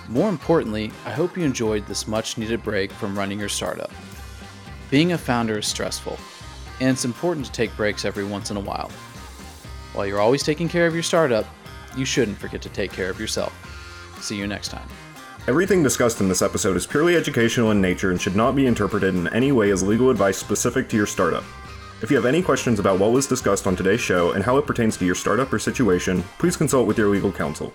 More 0.08 0.28
importantly, 0.28 0.92
I 1.06 1.10
hope 1.10 1.36
you 1.36 1.44
enjoyed 1.44 1.86
this 1.86 2.06
much 2.06 2.36
needed 2.36 2.62
break 2.62 2.92
from 2.92 3.16
running 3.16 3.38
your 3.38 3.48
startup. 3.48 3.90
Being 4.90 5.12
a 5.12 5.18
founder 5.18 5.58
is 5.58 5.66
stressful, 5.66 6.18
and 6.80 6.90
it's 6.90 7.04
important 7.04 7.46
to 7.46 7.52
take 7.52 7.74
breaks 7.76 8.04
every 8.04 8.24
once 8.24 8.50
in 8.50 8.56
a 8.56 8.60
while. 8.60 8.90
While 9.94 10.06
you're 10.06 10.20
always 10.20 10.42
taking 10.42 10.68
care 10.68 10.86
of 10.86 10.94
your 10.94 11.02
startup, 11.02 11.46
you 11.96 12.04
shouldn't 12.04 12.38
forget 12.38 12.62
to 12.62 12.68
take 12.68 12.92
care 12.92 13.10
of 13.10 13.20
yourself. 13.20 13.52
See 14.20 14.36
you 14.36 14.46
next 14.46 14.68
time. 14.68 14.88
Everything 15.48 15.82
discussed 15.82 16.20
in 16.20 16.28
this 16.28 16.42
episode 16.42 16.76
is 16.76 16.86
purely 16.86 17.16
educational 17.16 17.72
in 17.72 17.80
nature 17.80 18.10
and 18.10 18.20
should 18.20 18.36
not 18.36 18.54
be 18.54 18.66
interpreted 18.66 19.14
in 19.14 19.28
any 19.28 19.50
way 19.50 19.70
as 19.70 19.82
legal 19.82 20.08
advice 20.08 20.38
specific 20.38 20.88
to 20.88 20.96
your 20.96 21.06
startup. 21.06 21.44
If 22.02 22.10
you 22.10 22.16
have 22.16 22.26
any 22.26 22.42
questions 22.42 22.80
about 22.80 22.98
what 22.98 23.12
was 23.12 23.28
discussed 23.28 23.64
on 23.64 23.76
today's 23.76 24.00
show 24.00 24.32
and 24.32 24.42
how 24.42 24.56
it 24.56 24.66
pertains 24.66 24.96
to 24.96 25.04
your 25.04 25.14
startup 25.14 25.52
or 25.52 25.60
situation, 25.60 26.24
please 26.36 26.56
consult 26.56 26.88
with 26.88 26.98
your 26.98 27.08
legal 27.08 27.30
counsel. 27.30 27.72